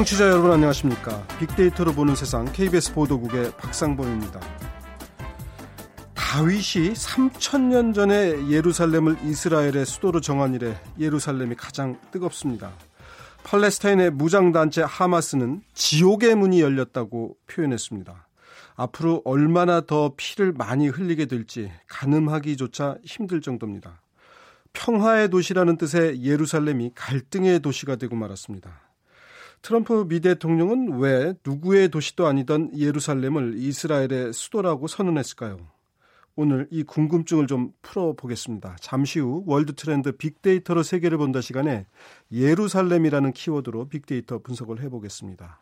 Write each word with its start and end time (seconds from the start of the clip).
청취자 0.00 0.30
여러분 0.30 0.50
안녕하십니까? 0.50 1.26
빅데이터로 1.38 1.92
보는 1.92 2.14
세상 2.14 2.50
KBS 2.50 2.94
보도국의 2.94 3.52
박상범입니다. 3.58 4.40
다윗이 6.14 6.94
3천년 6.94 7.92
전에 7.92 8.48
예루살렘을 8.48 9.18
이스라엘의 9.22 9.84
수도로 9.84 10.22
정한 10.22 10.54
이래 10.54 10.80
예루살렘이 10.98 11.54
가장 11.54 12.00
뜨겁습니다. 12.12 12.72
팔레스타인의 13.44 14.12
무장단체 14.12 14.80
하마스는 14.80 15.60
지옥의 15.74 16.34
문이 16.34 16.62
열렸다고 16.62 17.36
표현했습니다. 17.46 18.26
앞으로 18.76 19.20
얼마나 19.26 19.82
더 19.82 20.14
피를 20.16 20.52
많이 20.52 20.88
흘리게 20.88 21.26
될지 21.26 21.70
가늠하기조차 21.88 22.96
힘들 23.04 23.42
정도입니다. 23.42 24.00
평화의 24.72 25.28
도시라는 25.28 25.76
뜻의 25.76 26.22
예루살렘이 26.22 26.92
갈등의 26.94 27.60
도시가 27.60 27.96
되고 27.96 28.16
말았습니다. 28.16 28.89
트럼프 29.62 30.06
미 30.08 30.20
대통령은 30.20 30.98
왜 30.98 31.34
누구의 31.44 31.90
도시도 31.90 32.26
아니던 32.26 32.78
예루살렘을 32.78 33.54
이스라엘의 33.56 34.32
수도라고 34.32 34.86
선언했을까요? 34.86 35.58
오늘 36.36 36.66
이 36.70 36.82
궁금증을 36.82 37.46
좀 37.46 37.72
풀어보겠습니다. 37.82 38.76
잠시 38.80 39.20
후 39.20 39.42
월드 39.46 39.74
트렌드 39.74 40.12
빅데이터로 40.12 40.82
세계를 40.82 41.18
본다 41.18 41.42
시간에 41.42 41.86
예루살렘이라는 42.32 43.32
키워드로 43.32 43.88
빅데이터 43.88 44.38
분석을 44.38 44.80
해보겠습니다. 44.82 45.60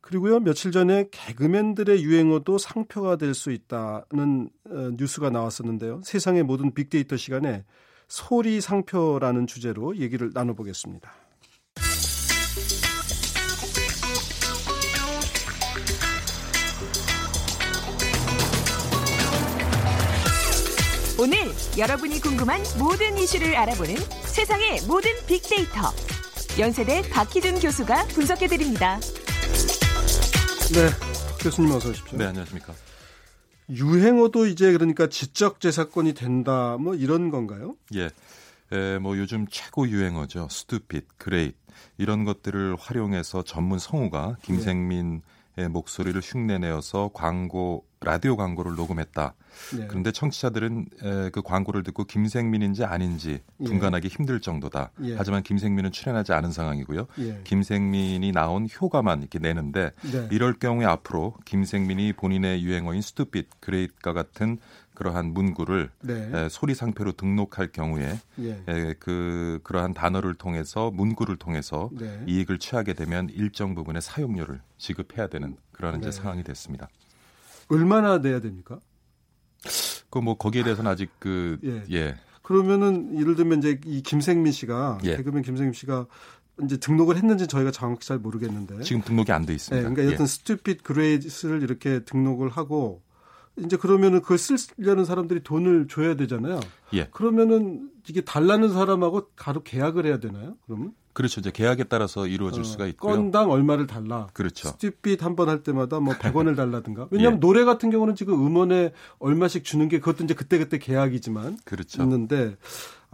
그리고요, 0.00 0.40
며칠 0.40 0.70
전에 0.70 1.08
개그맨들의 1.10 2.02
유행어도 2.04 2.58
상표가 2.58 3.16
될 3.16 3.34
수 3.34 3.50
있다는 3.50 4.50
어, 4.70 4.90
뉴스가 4.96 5.30
나왔었는데요. 5.30 6.00
세상의 6.04 6.42
모든 6.44 6.72
빅데이터 6.72 7.16
시간에 7.16 7.64
소리 8.08 8.60
상표라는 8.60 9.46
주제로 9.46 9.96
얘기를 9.96 10.30
나눠보겠습니다. 10.32 11.23
오늘 21.24 21.38
여러분이 21.78 22.20
궁금한 22.20 22.60
모든 22.78 23.16
이슈를 23.16 23.56
알아보는 23.56 23.94
세상의 24.26 24.82
모든 24.86 25.10
빅데이터. 25.26 25.80
연세대 26.58 27.08
박희준 27.08 27.60
교수가 27.60 28.08
분석해드립니다. 28.08 29.00
네, 30.74 30.90
교수님 31.42 31.70
어서 31.70 31.88
오십시오. 31.88 32.18
네, 32.18 32.26
안녕하십니까. 32.26 32.74
유행어도 33.70 34.46
이제 34.46 34.70
그러니까 34.72 35.06
지적 35.06 35.62
재산권이 35.62 36.12
된다 36.12 36.76
뭐 36.78 36.94
이런 36.94 37.30
건가요? 37.30 37.74
예. 37.94 38.10
에, 38.70 38.98
뭐 38.98 39.16
요즘 39.16 39.46
최고 39.50 39.88
유행어죠. 39.88 40.48
stupid, 40.50 41.06
great 41.16 41.56
이런 41.96 42.26
것들을 42.26 42.76
활용해서 42.78 43.44
전문 43.44 43.78
성우가 43.78 44.36
김생민 44.42 45.22
네. 45.24 45.33
목소리를 45.70 46.20
흉내내어서 46.22 47.10
광고 47.14 47.84
라디오 48.00 48.36
광고를 48.36 48.74
녹음했다. 48.74 49.34
네. 49.78 49.86
그런데 49.86 50.12
청취자들은 50.12 50.86
그 51.32 51.42
광고를 51.42 51.82
듣고 51.84 52.04
김생민인지 52.04 52.84
아닌지 52.84 53.40
예. 53.60 53.64
분간하기 53.64 54.06
예. 54.06 54.14
힘들 54.14 54.40
정도다. 54.40 54.90
예. 55.04 55.14
하지만 55.16 55.42
김생민은 55.42 55.90
출연하지 55.90 56.32
않은 56.32 56.52
상황이고요. 56.52 57.06
예. 57.20 57.40
김생민이 57.44 58.32
나온 58.32 58.68
효과만 58.68 59.20
이렇게 59.20 59.38
내는데 59.38 59.92
네. 60.02 60.28
이럴 60.30 60.54
경우에 60.54 60.84
앞으로 60.84 61.34
김생민이 61.46 62.12
본인의 62.14 62.62
유행어인 62.62 63.00
stupid, 63.00 63.60
great과 63.60 64.12
같은 64.12 64.58
그러한 64.94 65.32
문구를 65.34 65.90
네. 66.02 66.30
에, 66.32 66.48
소리 66.48 66.74
상표로 66.74 67.12
등록할 67.12 67.72
경우에 67.72 68.18
예. 68.40 68.64
에, 68.68 68.94
그 68.98 69.60
그러한 69.64 69.92
단어를 69.94 70.34
통해서 70.34 70.90
문구를 70.90 71.36
통해서 71.36 71.90
네. 71.92 72.22
이익을 72.26 72.58
취하게 72.58 72.94
되면 72.94 73.28
일정 73.30 73.74
부분의 73.74 74.02
사용료를 74.02 74.60
지급해야 74.78 75.26
되는 75.28 75.56
네. 75.80 75.98
이제 75.98 76.10
상황이 76.10 76.42
됐습니다. 76.44 76.88
얼마나 77.68 78.18
내야 78.18 78.40
됩니까? 78.40 78.78
그 80.10 80.20
뭐 80.20 80.36
거기에 80.36 80.62
대해서는 80.62 80.90
아직 80.90 81.10
그 81.18 81.58
예. 81.64 81.82
예. 81.90 82.16
그러면은 82.42 83.18
예를 83.18 83.34
들면 83.34 83.58
이제 83.58 83.80
이 83.84 84.00
김생민 84.02 84.52
씨가 84.52 84.98
예. 85.04 85.16
개그맨 85.16 85.42
김생민 85.42 85.72
씨가 85.72 86.06
이제 86.62 86.76
등록을 86.76 87.16
했는지 87.16 87.48
저희가 87.48 87.72
정확히 87.72 88.06
잘 88.06 88.18
모르겠는데 88.18 88.82
지금 88.82 89.02
등록이 89.02 89.32
안 89.32 89.44
돼 89.44 89.54
있습니다. 89.54 89.76
네, 89.76 89.92
그러니까 89.92 90.12
여튼 90.12 90.22
예. 90.22 90.26
stupid 90.28 90.84
great를 90.84 91.62
이렇게 91.62 92.04
등록을 92.04 92.48
하고 92.50 93.02
이제 93.58 93.76
그러면은 93.76 94.20
그걸 94.20 94.38
쓰려는 94.38 95.04
사람들이 95.04 95.42
돈을 95.42 95.86
줘야 95.88 96.16
되잖아요. 96.16 96.60
예. 96.94 97.08
그러면은 97.12 97.88
이게 98.08 98.20
달라는 98.20 98.72
사람하고 98.72 99.28
따로 99.36 99.62
계약을 99.62 100.06
해야 100.06 100.18
되나요? 100.18 100.56
그러면? 100.66 100.92
그렇죠. 101.12 101.38
이제 101.38 101.52
계약에 101.52 101.84
따라서 101.84 102.26
이루어질 102.26 102.62
어, 102.62 102.64
수가 102.64 102.86
있고요. 102.88 103.14
건당 103.14 103.50
얼마를 103.52 103.86
달라. 103.86 104.26
그렇죠. 104.32 104.66
stupid 104.68 105.22
한 105.22 105.36
번 105.36 105.48
할 105.48 105.62
때마다 105.62 106.00
뭐 106.00 106.14
100원을 106.14 106.56
달라든가. 106.56 107.06
왜냐하면 107.12 107.36
예. 107.36 107.40
노래 107.40 107.64
같은 107.64 107.90
경우는 107.90 108.16
지금 108.16 108.34
음원에 108.44 108.92
얼마씩 109.20 109.62
주는 109.62 109.88
게 109.88 110.00
그것도 110.00 110.24
이제 110.24 110.34
그때그때 110.34 110.78
계약이지만 110.78 111.58
그렇죠. 111.64 112.02
있는데 112.02 112.56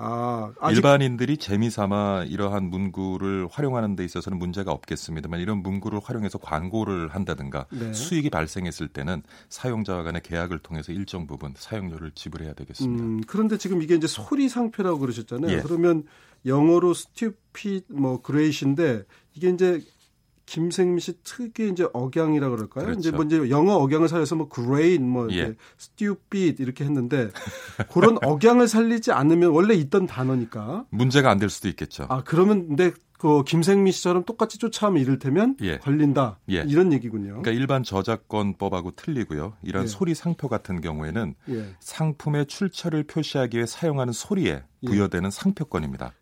아, 0.03 0.53
아직... 0.61 0.77
일반인들이 0.77 1.37
재미삼아 1.37 2.25
이러한 2.29 2.71
문구를 2.71 3.49
활용하는 3.51 3.97
데 3.97 4.05
있어서는 4.05 4.39
문제가 4.39 4.73
없겠습니다만 4.73 5.41
이런 5.41 5.63
문구를 5.63 6.01
활용해서 6.03 6.39
광고를 6.39 7.09
한다든가 7.09 7.67
네. 7.71 7.93
수익이 7.93 8.31
발생했을 8.31 8.89
때는 8.89 9.23
사용자와 9.51 10.03
간의 10.03 10.23
계약을 10.23 10.61
통해서 10.61 10.93
일정 10.93 11.27
부분 11.27 11.53
사용료를 11.57 12.13
지불해야 12.15 12.55
되겠습니다. 12.55 13.05
음, 13.05 13.21
그런데 13.27 13.59
지금 13.59 13.83
이게 13.83 13.95
이제 13.95 14.07
소리 14.07 14.49
상표라고 14.49 14.99
그러셨잖아요. 14.99 15.59
예. 15.59 15.61
그러면 15.61 16.05
영어로 16.47 16.95
스튜핏 16.95 17.85
뭐 17.89 18.23
그레이시인데 18.23 19.05
이게 19.35 19.51
이제 19.51 19.83
김생민 20.51 20.99
씨 20.99 21.13
특유의 21.23 21.71
이제 21.71 21.87
억양이라 21.93 22.51
그럴까요? 22.51 22.87
그렇죠. 22.87 22.99
이제 22.99 23.11
뭐 23.13 23.25
이제 23.25 23.49
영어 23.51 23.75
억양을 23.77 24.09
살려서 24.09 24.35
뭐 24.35 24.49
great, 24.53 24.99
뭐 24.99 25.29
예. 25.31 25.55
stupid 25.79 26.61
이렇게 26.61 26.83
했는데 26.85 27.31
그런 27.93 28.19
억양을 28.25 28.67
살리지 28.67 29.13
않으면 29.13 29.51
원래 29.51 29.75
있던 29.75 30.09
단어니까 30.09 30.87
문제가 30.91 31.31
안 31.31 31.39
될 31.39 31.49
수도 31.51 31.69
있겠죠. 31.69 32.07
아 32.09 32.23
그러면 32.25 32.67
근데 32.67 32.91
그 33.17 33.45
김생민 33.45 33.93
씨처럼 33.93 34.25
똑같이 34.25 34.59
쫓아오면 34.59 35.01
이를테면 35.01 35.57
예. 35.61 35.79
걸린다 35.79 36.39
예. 36.51 36.65
이런 36.67 36.93
얘기군요. 36.93 37.29
그러니까 37.43 37.53
일반 37.53 37.83
저작권법하고 37.85 38.93
틀리고요. 38.97 39.53
이런 39.63 39.85
예. 39.85 39.87
소리 39.87 40.15
상표 40.15 40.49
같은 40.49 40.81
경우에는 40.81 41.35
예. 41.51 41.65
상품의 41.79 42.47
출처를 42.47 43.05
표시하기 43.05 43.57
위해 43.57 43.67
사용하는 43.67 44.13
소리에 44.13 44.63
예. 44.83 44.87
부여되는 44.87 45.31
상표권입니다. 45.31 46.13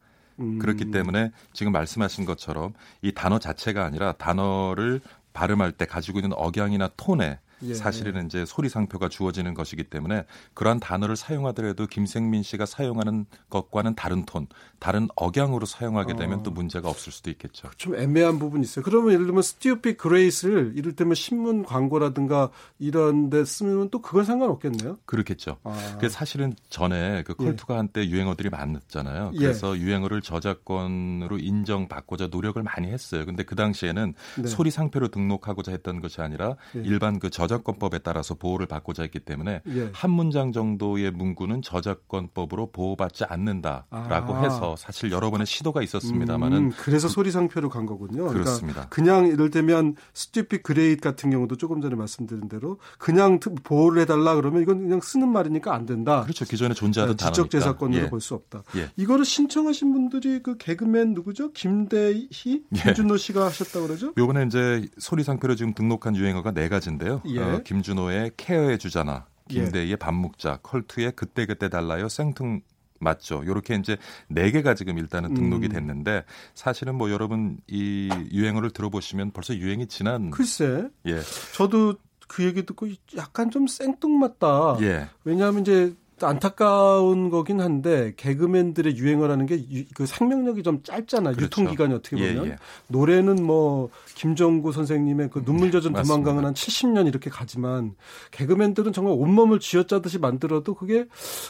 음. 0.40 0.58
그렇기 0.58 0.90
때문에 0.90 1.32
지금 1.52 1.72
말씀하신 1.72 2.24
것처럼 2.24 2.74
이 3.02 3.12
단어 3.12 3.38
자체가 3.38 3.84
아니라 3.84 4.12
단어를 4.12 5.00
발음할 5.32 5.72
때 5.72 5.86
가지고 5.86 6.18
있는 6.18 6.32
억양이나 6.34 6.90
톤에 6.96 7.38
예. 7.62 7.74
사실은 7.74 8.26
이제 8.26 8.44
소리 8.44 8.68
상표가 8.68 9.08
주어지는 9.08 9.54
것이기 9.54 9.84
때문에 9.84 10.24
그러한 10.54 10.80
단어를 10.80 11.16
사용하더라도 11.16 11.86
김생민 11.86 12.42
씨가 12.42 12.66
사용하는 12.66 13.26
것과는 13.50 13.94
다른 13.94 14.24
톤, 14.24 14.46
다른 14.78 15.08
억양으로 15.16 15.66
사용하게 15.66 16.14
되면 16.16 16.40
어. 16.40 16.42
또 16.42 16.50
문제가 16.50 16.88
없을 16.88 17.12
수도 17.12 17.30
있겠죠. 17.30 17.68
좀 17.76 17.96
애매한 17.96 18.38
부분이 18.38 18.62
있어요. 18.62 18.84
그러면 18.84 19.12
예를 19.12 19.26
들면 19.26 19.42
stupid 19.42 19.96
great를 19.96 20.72
이를테면 20.76 21.14
신문 21.14 21.64
광고라든가 21.64 22.50
이런 22.78 23.30
데 23.30 23.44
쓰면 23.44 23.90
또 23.90 24.00
그건 24.00 24.24
상관없겠네요. 24.24 24.98
그렇겠죠. 25.04 25.56
아. 25.64 25.98
그 26.00 26.08
사실은 26.08 26.54
전에 26.68 27.24
그 27.24 27.34
컬투가 27.34 27.74
예. 27.74 27.76
한때 27.78 28.06
유행어들이 28.06 28.50
많았잖아요. 28.50 29.32
예. 29.34 29.38
그래서 29.38 29.76
예. 29.76 29.80
유행어를 29.80 30.22
저작권으로 30.22 31.38
인정받고자 31.38 32.28
노력을 32.28 32.62
많이 32.62 32.88
했어요. 32.88 33.26
근데 33.26 33.42
그 33.42 33.56
당시에는 33.56 34.14
네. 34.36 34.46
소리 34.46 34.70
상표로 34.70 35.08
등록하고자 35.08 35.72
했던 35.72 36.00
것이 36.00 36.20
아니라 36.20 36.56
예. 36.76 36.82
일반 36.84 37.18
그 37.18 37.30
저, 37.30 37.47
저작권법에 37.48 37.98
따라서 37.98 38.34
보호를 38.34 38.66
받고자 38.66 39.02
했기 39.02 39.18
때문에 39.18 39.62
예. 39.68 39.90
한 39.92 40.10
문장 40.10 40.52
정도의 40.52 41.10
문구는 41.10 41.62
저작권법으로 41.62 42.70
보호받지 42.70 43.24
않는다라고 43.24 44.34
아. 44.34 44.42
해서 44.42 44.76
사실 44.76 45.10
여러 45.10 45.30
번의 45.30 45.46
시도가 45.46 45.82
있었습니다만은 45.82 46.58
음, 46.58 46.72
그래서 46.78 47.08
소리 47.08 47.30
상표로 47.30 47.70
간 47.70 47.86
거군요. 47.86 48.26
그러니까 48.26 48.44
그렇습니다. 48.44 48.86
그냥 48.88 49.26
이를테면 49.26 49.96
stupid 50.12 50.58
great 50.58 51.00
같은 51.00 51.30
경우도 51.30 51.56
조금 51.56 51.80
전에 51.80 51.96
말씀드린 51.96 52.48
대로 52.48 52.78
그냥 52.98 53.40
보호를 53.40 54.02
해달라 54.02 54.34
그러면 54.34 54.62
이건 54.62 54.78
그냥 54.80 55.00
쓰는 55.00 55.28
말이니까 55.28 55.74
안 55.74 55.86
된다. 55.86 56.22
그렇죠. 56.22 56.44
기존에 56.44 56.74
존재하던 56.74 57.16
네, 57.16 57.24
지적 57.24 57.50
재산권으로 57.50 58.04
예. 58.04 58.10
볼수 58.10 58.34
없다. 58.34 58.62
예. 58.76 58.90
이거를 58.96 59.24
신청하신 59.24 59.92
분들이 59.92 60.42
그 60.42 60.56
개그맨 60.58 61.14
누구죠? 61.14 61.52
김대희, 61.52 62.28
예. 62.76 62.82
김준호 62.82 63.16
씨가 63.16 63.46
하셨다 63.46 63.80
고 63.80 63.86
그러죠? 63.86 64.12
요번에 64.18 64.44
이제 64.46 64.86
소리 64.98 65.22
상표로 65.22 65.54
지금 65.54 65.74
등록한 65.74 66.16
유행어가 66.16 66.52
네 66.52 66.68
가지인데요. 66.68 67.22
예. 67.38 67.42
어, 67.42 67.62
김준호의 67.62 68.32
케어해 68.36 68.78
주잖아. 68.78 69.26
김대희의 69.48 69.96
밥 69.96 70.12
먹자. 70.14 70.58
컬투의 70.62 71.12
그때그때 71.12 71.68
달라요. 71.68 72.08
생뚱 72.08 72.60
맞죠. 73.00 73.44
요렇게 73.46 73.76
이제 73.76 73.96
네 74.28 74.50
개가 74.50 74.74
지금 74.74 74.98
일단은 74.98 75.34
등록이 75.34 75.68
음. 75.68 75.72
됐는데 75.72 76.24
사실은 76.54 76.96
뭐 76.96 77.10
여러분 77.10 77.58
이 77.68 78.08
유행어를 78.32 78.70
들어보시면 78.70 79.30
벌써 79.30 79.54
유행이 79.54 79.86
지난 79.86 80.30
글쎄. 80.30 80.88
예. 81.06 81.20
저도 81.54 81.94
그 82.26 82.44
얘기 82.44 82.66
듣고 82.66 82.88
약간 83.16 83.50
좀 83.50 83.66
생뚱맞다. 83.66 84.78
예. 84.80 85.08
왜냐하면 85.24 85.62
이제 85.62 85.94
안타까운 86.26 87.30
거긴 87.30 87.60
한데 87.60 88.12
개그맨들의 88.16 88.96
유행어라는 88.96 89.46
게 89.46 89.58
그 89.94 90.06
생명력이 90.06 90.62
좀 90.62 90.82
짧잖아. 90.82 91.32
그렇죠. 91.32 91.44
유통 91.44 91.66
기간이 91.70 91.94
어떻게 91.94 92.16
보면 92.16 92.46
예, 92.46 92.50
예. 92.50 92.56
노래는 92.88 93.42
뭐 93.44 93.90
김정구 94.14 94.72
선생님의 94.72 95.30
그 95.30 95.44
눈물 95.44 95.70
젖은 95.70 95.94
음, 95.94 96.02
도망강은 96.02 96.44
한 96.44 96.54
70년 96.54 97.06
이렇게 97.06 97.30
가지만 97.30 97.94
개그맨들은 98.30 98.92
정말 98.92 99.14
온몸을 99.16 99.60
쥐어짜듯이 99.60 100.18
만들어도 100.18 100.74
그게 100.74 101.06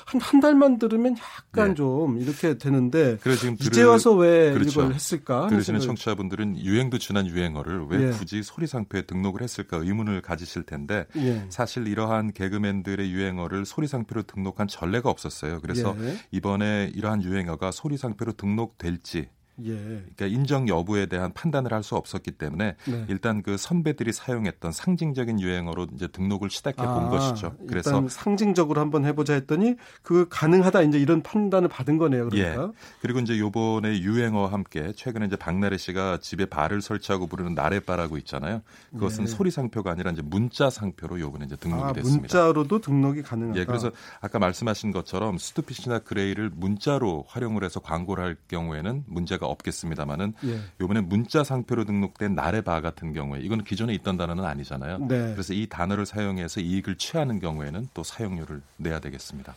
한 0.06 0.18
한 0.28 0.40
달만 0.40 0.78
들으면 0.78 1.16
약간 1.16 1.68
네. 1.70 1.74
좀 1.74 2.18
이렇게 2.18 2.58
되는데 2.58 3.16
지금 3.38 3.54
이제 3.58 3.70
들을, 3.70 3.86
와서 3.86 4.12
왜 4.14 4.52
그렇죠. 4.52 4.82
이걸 4.82 4.94
했을까? 4.94 5.46
들으시는 5.48 5.80
청취자분들은 5.80 6.58
유행도 6.58 6.98
지난 6.98 7.26
유행어를 7.26 7.86
왜 7.88 8.08
예. 8.08 8.10
굳이 8.10 8.42
소리상표에 8.42 9.02
등록을 9.02 9.42
했을까 9.42 9.78
의문을 9.78 10.20
가지실 10.20 10.64
텐데 10.64 11.06
예. 11.16 11.46
사실 11.48 11.86
이러한 11.86 12.32
개그맨들의 12.32 13.10
유행어를 13.10 13.64
소리상표로 13.64 14.24
등록 14.24 14.57
한 14.60 14.68
전례가 14.68 15.10
없었어요. 15.10 15.60
그래서 15.60 15.96
예. 16.00 16.16
이번에 16.30 16.90
이러한 16.94 17.22
유행어가 17.22 17.70
소리 17.70 17.96
상표로 17.96 18.32
등록될지 18.32 19.28
예. 19.64 19.74
그러니까 19.74 20.26
인정 20.26 20.68
여부에 20.68 21.06
대한 21.06 21.32
판단을 21.32 21.72
할 21.72 21.78
수 21.88 21.96
없었기 21.96 22.32
때문에 22.32 22.76
네. 22.86 23.04
일단 23.08 23.40
그 23.42 23.56
선배들이 23.56 24.12
사용했던 24.12 24.72
상징적인 24.72 25.40
유행어로 25.40 25.86
이제 25.94 26.06
등록을 26.08 26.50
시작해 26.50 26.82
본 26.82 27.06
아, 27.06 27.08
것이죠. 27.08 27.56
그래서 27.66 28.06
상징적으로 28.08 28.80
한번 28.80 29.04
해보자 29.04 29.34
했더니 29.34 29.76
그 30.02 30.26
가능하다 30.28 30.82
이제 30.82 30.98
이런 30.98 31.22
판단을 31.22 31.68
받은 31.68 31.96
거네요. 31.98 32.28
그러니까. 32.28 32.62
예. 32.64 32.68
그리고 33.00 33.20
이제 33.20 33.38
요번에 33.38 34.00
유행어와 34.00 34.52
함께 34.52 34.92
최근에 34.94 35.26
이제 35.26 35.36
박나래 35.36 35.76
씨가 35.78 36.18
집에 36.20 36.44
발을 36.46 36.82
설치하고 36.82 37.26
부르는 37.26 37.54
나래바라고 37.54 38.18
있잖아요. 38.18 38.60
그것은 38.92 39.22
예. 39.22 39.26
소리 39.28 39.50
상표가 39.50 39.90
아니라 39.92 40.10
이제 40.10 40.20
문자 40.22 40.68
상표로 40.68 41.20
요번에 41.20 41.46
이제 41.46 41.56
등록이 41.56 41.82
아, 41.82 41.92
됐습니다. 41.92 42.20
문자로도 42.20 42.80
등록이 42.80 43.22
가능하다. 43.22 43.60
예. 43.60 43.64
그래서 43.64 43.90
아까 44.20 44.38
말씀하신 44.38 44.92
것처럼 44.92 45.38
스투피시나 45.38 46.00
그레이를 46.00 46.50
문자로 46.54 47.24
활용을 47.28 47.64
해서 47.64 47.80
광고를 47.80 48.24
할 48.24 48.36
경우에는 48.48 49.04
문제가 49.06 49.46
없겠습니다만은 49.50 50.34
예. 50.44 50.60
이번에 50.82 51.00
문자 51.00 51.44
상표로 51.44 51.84
등록된 51.84 52.34
나래바 52.34 52.80
같은 52.80 53.12
경우에 53.12 53.40
이건 53.40 53.64
기존에 53.64 53.94
있던 53.94 54.16
단어는 54.16 54.44
아니잖아요. 54.44 54.98
네. 54.98 55.32
그래서 55.32 55.54
이 55.54 55.66
단어를 55.68 56.06
사용해서 56.06 56.60
이익을 56.60 56.96
취하는 56.96 57.38
경우에는 57.40 57.88
또 57.94 58.02
사용료를 58.02 58.62
내야 58.76 59.00
되겠습니다. 59.00 59.54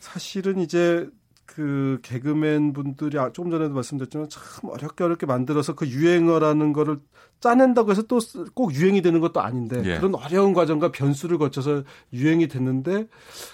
사실은 0.00 0.58
이제 0.58 1.08
그 1.56 1.98
개그맨 2.02 2.74
분들이 2.74 3.18
아, 3.18 3.32
조금 3.32 3.50
전에도 3.50 3.72
말씀드렸지만 3.72 4.28
참 4.28 4.42
어렵게 4.68 5.02
어렵게 5.02 5.24
만들어서 5.24 5.74
그 5.74 5.88
유행어라는 5.88 6.74
거를 6.74 7.00
짜낸다고 7.40 7.90
해서 7.92 8.02
또 8.02 8.18
꼭 8.54 8.74
유행이 8.74 9.02
되는 9.02 9.20
것도 9.20 9.40
아닌데 9.40 9.82
예. 9.84 9.96
그런 9.96 10.14
어려운 10.14 10.52
과정과 10.54 10.92
변수를 10.92 11.38
거쳐서 11.38 11.82
유행이 12.12 12.48
됐는데 12.48 13.06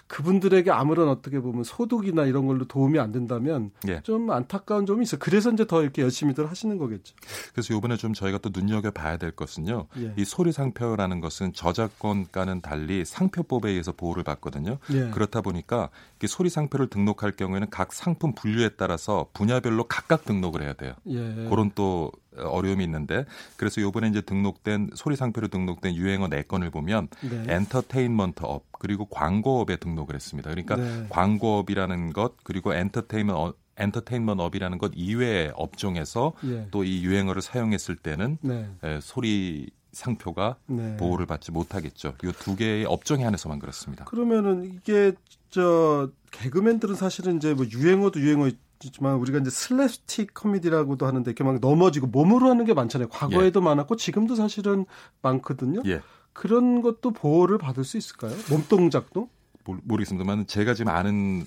그분들에게 0.06 0.70
아무런 0.70 1.08
어떻게 1.08 1.40
보면 1.40 1.64
소득이나 1.64 2.24
이런 2.24 2.46
걸로 2.46 2.64
도움이 2.66 2.98
안 2.98 3.12
된다면 3.12 3.70
예. 3.88 4.00
좀 4.02 4.30
안타까운 4.30 4.86
점이 4.86 5.02
있어요. 5.02 5.18
그래서 5.20 5.50
이제 5.50 5.66
더 5.66 5.82
이렇게 5.82 6.02
열심히들 6.02 6.48
하시는 6.48 6.78
거겠죠. 6.78 7.14
그래서 7.52 7.74
이번에 7.74 7.96
좀 7.96 8.14
저희가 8.14 8.38
또 8.38 8.50
눈여겨 8.52 8.92
봐야 8.92 9.16
될 9.16 9.32
것은요. 9.32 9.86
예. 9.98 10.14
이 10.16 10.24
소리 10.24 10.52
상표라는 10.52 11.20
것은 11.20 11.52
저작권과는 11.52 12.60
달리 12.60 13.04
상표법에 13.04 13.70
의해서 13.70 13.92
보호를 13.92 14.22
받거든요. 14.22 14.78
예. 14.92 15.10
그렇다 15.10 15.40
보니까 15.40 15.90
소리 16.26 16.48
상표를 16.48 16.88
등록할 16.88 17.32
경우에는 17.32 17.68
각 17.70 17.91
상품 17.92 18.34
분류에 18.34 18.70
따라서 18.70 19.28
분야별로 19.32 19.84
각각 19.84 20.24
등록을 20.24 20.62
해야 20.62 20.72
돼요. 20.72 20.94
예. 21.06 21.46
그런 21.48 21.70
또 21.74 22.10
어려움이 22.36 22.82
있는데 22.84 23.24
그래서 23.56 23.80
요번에 23.80 24.08
이제 24.08 24.20
등록된 24.22 24.90
소리 24.94 25.16
상표로 25.16 25.48
등록된 25.48 25.94
유행어 25.94 26.28
네 26.28 26.42
건을 26.42 26.70
보면 26.70 27.08
네. 27.20 27.44
엔터테인먼트 27.48 28.42
업 28.44 28.64
그리고 28.72 29.04
광고업에 29.06 29.76
등록을 29.76 30.14
했습니다. 30.14 30.50
그러니까 30.50 30.76
네. 30.76 31.06
광고업이라는 31.10 32.12
것 32.12 32.34
그리고 32.42 32.74
엔터테인먼트 32.74 33.38
어, 33.38 33.54
엔터테인먼트 33.76 34.40
업이라는 34.42 34.78
것 34.78 34.92
이외의 34.94 35.52
업종에서 35.54 36.32
예. 36.44 36.68
또이 36.70 37.04
유행어를 37.04 37.42
사용했을 37.42 37.96
때는 37.96 38.38
네. 38.40 38.68
에, 38.84 39.00
소리 39.00 39.70
상표가 39.92 40.56
네. 40.66 40.96
보호를 40.96 41.26
받지 41.26 41.52
못하겠죠. 41.52 42.14
이 42.24 42.32
두 42.38 42.56
개의 42.56 42.86
업종에 42.86 43.24
한해서만 43.24 43.58
그렇습니다. 43.58 44.06
그러면은 44.06 44.64
이게 44.64 45.12
저 45.52 46.10
개그맨들은 46.30 46.94
사실은 46.94 47.36
이제 47.36 47.52
뭐 47.52 47.66
유행어도 47.70 48.18
유행어 48.18 48.50
있지만 48.84 49.16
우리가 49.16 49.38
이제 49.38 49.50
슬랩스틱 49.50 50.32
코미디라고도 50.34 51.06
하는데 51.06 51.30
이렇게 51.30 51.44
막 51.44 51.60
넘어지고 51.60 52.06
몸으로 52.06 52.48
하는 52.48 52.64
게 52.64 52.72
많잖아요. 52.72 53.10
과거에도 53.10 53.60
예. 53.60 53.64
많았고 53.64 53.96
지금도 53.96 54.34
사실은 54.34 54.86
많거든요. 55.20 55.82
예. 55.86 56.00
그런 56.32 56.80
것도 56.80 57.10
보호를 57.10 57.58
받을 57.58 57.84
수 57.84 57.98
있을까요? 57.98 58.34
몸 58.48 58.64
동작도? 58.66 59.28
모르겠습니다만 59.64 60.46
제가 60.46 60.72
지금 60.72 60.90
아는 60.90 61.46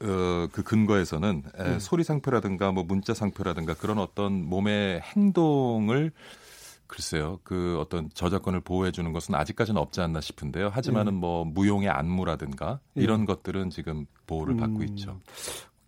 어, 0.00 0.48
그 0.50 0.62
근거에서는 0.62 1.42
음. 1.58 1.78
소리 1.78 2.04
상표라든가 2.04 2.72
뭐 2.72 2.82
문자 2.82 3.12
상표라든가 3.12 3.74
그런 3.74 3.98
어떤 3.98 4.32
몸의 4.32 5.02
행동을 5.02 6.12
글쎄요, 6.88 7.38
그 7.44 7.78
어떤 7.78 8.10
저작권을 8.12 8.60
보호해 8.60 8.90
주는 8.90 9.12
것은 9.12 9.34
아직까지는 9.34 9.80
없지 9.80 10.00
않나 10.00 10.20
싶은데요. 10.20 10.70
하지만은 10.70 11.14
음. 11.14 11.20
뭐 11.20 11.44
무용의 11.44 11.88
안무라든가 11.88 12.80
이런 12.94 13.20
음. 13.20 13.26
것들은 13.26 13.70
지금 13.70 14.06
보호를 14.26 14.56
받고 14.56 14.78
음. 14.78 14.82
있죠. 14.88 15.20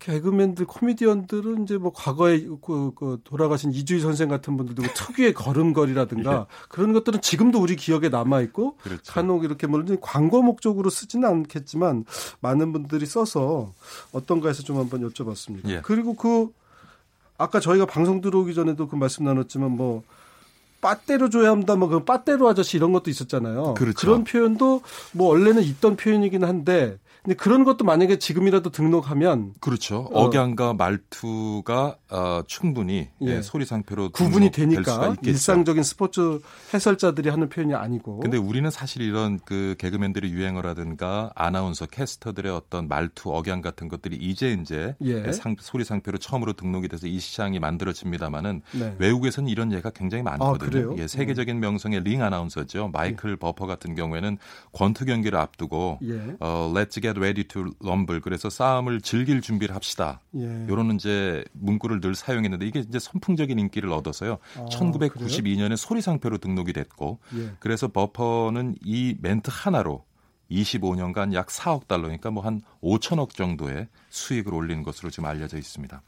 개그맨들, 0.01 0.65
코미디언들은 0.65 1.63
이제 1.63 1.77
뭐 1.77 1.91
과거에 1.93 2.39
그, 2.61 2.91
그 2.95 3.19
돌아가신 3.23 3.71
이주희 3.71 3.99
선생 3.99 4.29
같은 4.29 4.57
분들도 4.57 4.81
그 4.81 4.89
특유의 4.93 5.33
걸음걸이라든가 5.35 6.33
예. 6.49 6.65
그런 6.69 6.91
것들은 6.93 7.21
지금도 7.21 7.59
우리 7.59 7.75
기억에 7.75 8.09
남아 8.09 8.41
있고 8.41 8.77
그렇죠. 8.77 9.13
간혹 9.13 9.43
이렇게 9.43 9.67
물론 9.67 9.99
광고 10.01 10.41
목적으로 10.41 10.89
쓰지는 10.89 11.29
않겠지만 11.29 12.05
많은 12.39 12.73
분들이 12.73 13.05
써서 13.05 13.73
어떤가 14.11 14.47
해서 14.47 14.63
좀 14.63 14.77
한번 14.77 15.07
여쭤봤습니다. 15.07 15.69
예. 15.69 15.81
그리고 15.81 16.15
그 16.15 16.51
아까 17.37 17.59
저희가 17.59 17.85
방송 17.85 18.21
들어오기 18.21 18.55
전에도 18.55 18.87
그 18.87 18.95
말씀 18.95 19.23
나눴지만 19.25 19.71
뭐 19.71 20.03
빠떼로 20.81 21.29
줘야 21.29 21.51
한다, 21.51 21.75
뭐, 21.75 21.87
그 21.87 22.03
빠떼로 22.03 22.49
아저씨 22.49 22.77
이런 22.77 22.91
것도 22.91 23.09
있었잖아요. 23.09 23.75
그렇죠. 23.75 23.95
그런 23.99 24.23
표현도 24.23 24.81
뭐 25.13 25.29
원래는 25.29 25.63
있던 25.63 25.95
표현이긴 25.95 26.43
한데 26.43 26.97
근데 27.23 27.35
그런 27.35 27.63
것도 27.63 27.85
만약에 27.85 28.17
지금이라도 28.17 28.71
등록하면 28.71 29.53
그렇죠. 29.59 30.09
어. 30.11 30.23
억양과 30.25 30.73
말투가 30.73 31.97
어, 32.09 32.41
충분히 32.47 33.09
예. 33.21 33.27
예, 33.27 33.41
소리 33.43 33.63
상표로 33.63 34.09
구분이 34.09 34.49
되니까 34.49 35.15
일상적인 35.21 35.83
스포츠 35.83 36.39
해설자들이 36.73 37.29
하는 37.29 37.47
표현이 37.47 37.75
아니고. 37.75 38.21
근데 38.21 38.37
우리는 38.37 38.69
사실 38.71 39.03
이런 39.03 39.39
그 39.45 39.75
개그맨들의 39.77 40.31
유행어라든가 40.31 41.31
아나운서 41.35 41.85
캐스터들의 41.85 42.51
어떤 42.51 42.87
말투 42.87 43.35
억양 43.35 43.61
같은 43.61 43.87
것들이 43.87 44.15
이제 44.15 44.57
이제 44.59 44.95
예. 45.01 45.31
상, 45.31 45.55
소리 45.59 45.83
상표로 45.83 46.17
처음으로 46.17 46.53
등록이 46.53 46.87
돼서 46.87 47.05
이 47.05 47.19
시장이 47.19 47.59
만들어집니다마는 47.59 48.63
네. 48.79 48.95
외국에서는 48.97 49.47
이런 49.47 49.71
예가 49.71 49.91
굉장히 49.91 50.23
많거든요. 50.23 50.93
아, 50.93 50.95
예, 50.97 51.07
세계적인 51.07 51.59
명성의 51.59 52.03
링 52.03 52.23
아나운서죠. 52.23 52.89
마이클 52.91 53.33
예. 53.33 53.35
버퍼 53.35 53.67
같은 53.67 53.93
경우에는 53.93 54.39
권투 54.73 55.05
경기를 55.05 55.37
앞두고 55.37 55.99
예. 56.03 56.35
어, 56.39 56.71
Let's 56.73 56.99
get 57.01 57.10
ready 57.17 57.47
to 57.47 57.65
rumble. 57.83 58.21
그래서 58.21 58.49
싸움을 58.49 59.01
즐길 59.01 59.41
준비를 59.41 59.75
합시다. 59.75 60.21
예. 60.35 60.65
이런 60.67 60.95
이제 60.95 61.43
문구를 61.53 62.01
늘 62.01 62.15
사용했는데 62.15 62.65
이게 62.65 62.79
이제 62.79 62.99
선풍적인 62.99 63.57
인기를 63.59 63.91
얻어서요. 63.91 64.37
아, 64.57 64.65
1992년에 64.65 65.75
소리상표로 65.77 66.37
등록이 66.39 66.73
됐고 66.73 67.19
예. 67.37 67.51
그래서 67.59 67.87
버퍼는 67.87 68.75
이 68.83 69.15
멘트 69.21 69.49
하나로 69.51 70.03
25년간 70.51 71.33
약 71.33 71.47
4억 71.47 71.87
달러니까 71.87 72.29
뭐 72.29 72.43
한 72.43 72.61
5천억 72.83 73.29
정도의 73.35 73.87
수익을 74.09 74.53
올리는 74.53 74.83
것으로 74.83 75.09
지금 75.09 75.25
알려져 75.25 75.57
있습니다. 75.57 76.01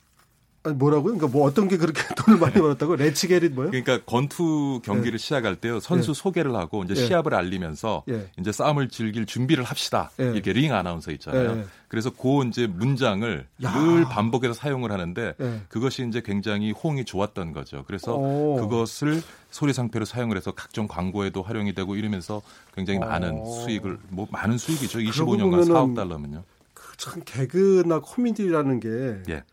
아니 0.65 0.75
뭐라고요? 0.75 1.15
그러니까 1.15 1.27
뭐 1.27 1.45
어떤 1.45 1.67
게 1.67 1.77
그렇게 1.77 2.01
돈을 2.15 2.39
많이 2.39 2.53
벌었다고? 2.53 2.95
Let's 2.95 3.27
게릿 3.27 3.51
뭐요? 3.51 3.71
그러니까 3.71 3.99
권투 4.05 4.81
경기를 4.83 5.17
네. 5.17 5.17
시작할 5.17 5.57
때요 5.57 5.81
선수 5.81 6.13
네. 6.13 6.21
소개를 6.21 6.55
하고 6.55 6.83
이제 6.83 6.93
네. 6.93 7.05
시합을 7.05 7.33
알리면서 7.33 8.03
네. 8.07 8.29
이제 8.39 8.51
싸움을 8.53 8.87
즐길 8.87 9.25
준비를 9.25 9.65
합시다 9.65 10.11
네. 10.15 10.31
이렇게 10.31 10.53
링 10.53 10.73
아나운서 10.73 11.11
있잖아요. 11.11 11.55
네. 11.55 11.65
그래서 11.89 12.09
그 12.09 12.47
이제 12.47 12.65
문장을 12.65 13.45
야. 13.63 13.73
늘 13.73 14.05
반복해서 14.05 14.53
사용을 14.53 14.91
하는데 14.91 15.35
그것이 15.67 16.07
이제 16.07 16.21
굉장히 16.25 16.71
호응이 16.71 17.05
좋았던 17.05 17.53
거죠. 17.53 17.83
그래서 17.85 18.15
오. 18.15 18.55
그것을 18.55 19.21
소리 19.51 19.73
상표로 19.73 20.05
사용을 20.05 20.37
해서 20.37 20.51
각종 20.53 20.87
광고에도 20.87 21.43
활용이 21.43 21.75
되고 21.75 21.95
이러면서 21.95 22.41
굉장히 22.73 22.99
많은 22.99 23.33
오. 23.33 23.45
수익을 23.45 23.99
뭐 24.09 24.27
많은 24.31 24.57
수익이죠. 24.57 24.99
25년간 24.99 25.67
4억 25.67 25.95
달러면요. 25.95 26.43
그참 26.73 27.21
개그나 27.25 27.99
코미디라는 27.99 28.79
게 28.79 28.89
예. 29.29 29.43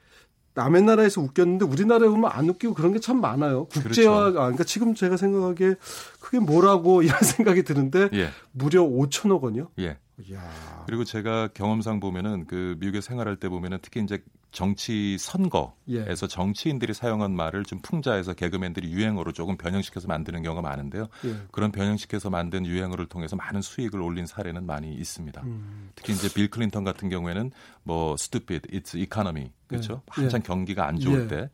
남의 0.54 0.83
나라에서 0.83 1.21
웃겼는데 1.21 1.64
우리나라에 1.64 2.09
보면 2.09 2.30
안 2.33 2.49
웃기고 2.49 2.75
그런 2.75 2.92
게 2.92 2.99
참 3.00 3.21
많아요. 3.21 3.64
국제화, 3.66 4.21
그렇죠. 4.21 4.38
아, 4.38 4.42
그러니까 4.42 4.64
지금 4.64 4.95
제가 4.95 5.16
생각하기에 5.16 5.76
그게 6.21 6.38
뭐라고 6.38 7.02
이런 7.02 7.19
생각이 7.21 7.62
드는데 7.62 8.09
예. 8.12 8.30
무려 8.52 8.83
5천억 8.83 9.40
원이요? 9.42 9.69
예. 9.78 9.97
이야. 10.28 10.42
그리고 10.87 11.04
제가 11.04 11.49
경험상 11.54 11.99
보면은 12.00 12.47
그 12.47 12.76
미국에 12.78 13.00
생활할 13.00 13.37
때 13.37 13.49
보면은 13.49 13.78
특히 13.80 14.02
이제 14.02 14.23
정치 14.52 15.16
선거에서 15.19 15.76
예. 15.88 16.14
정치인들이 16.14 16.92
사용한 16.92 17.33
말을 17.33 17.64
좀 17.64 17.80
풍자해서 17.80 18.35
개그맨들이 18.35 18.90
유행어로 18.90 19.33
조금 19.33 19.57
변형시켜서 19.57 20.09
만드는 20.09 20.42
경우가 20.42 20.62
많은데요. 20.69 21.09
예. 21.25 21.37
그런 21.52 21.71
변형시켜서 21.71 22.30
만든 22.30 22.66
유행어를 22.66 23.07
통해서 23.07 23.37
많은 23.37 23.62
수익을 23.62 24.00
올린 24.00 24.26
사례는 24.26 24.66
많이 24.66 24.92
있습니다. 24.95 25.42
음. 25.42 25.90
특히 25.95 26.12
이제 26.12 26.28
빌 26.33 26.50
클린턴 26.50 26.85
같은 26.85 27.09
경우에는 27.09 27.52
뭐 27.85 28.14
stupid, 28.14 28.69
it's 28.69 28.97
economy 28.97 29.52
그렇죠. 29.69 30.02
예. 30.19 30.23
한창 30.23 30.42
경기가 30.42 30.87
안 30.87 30.99
좋을 30.99 31.25
예. 31.25 31.28
때. 31.28 31.50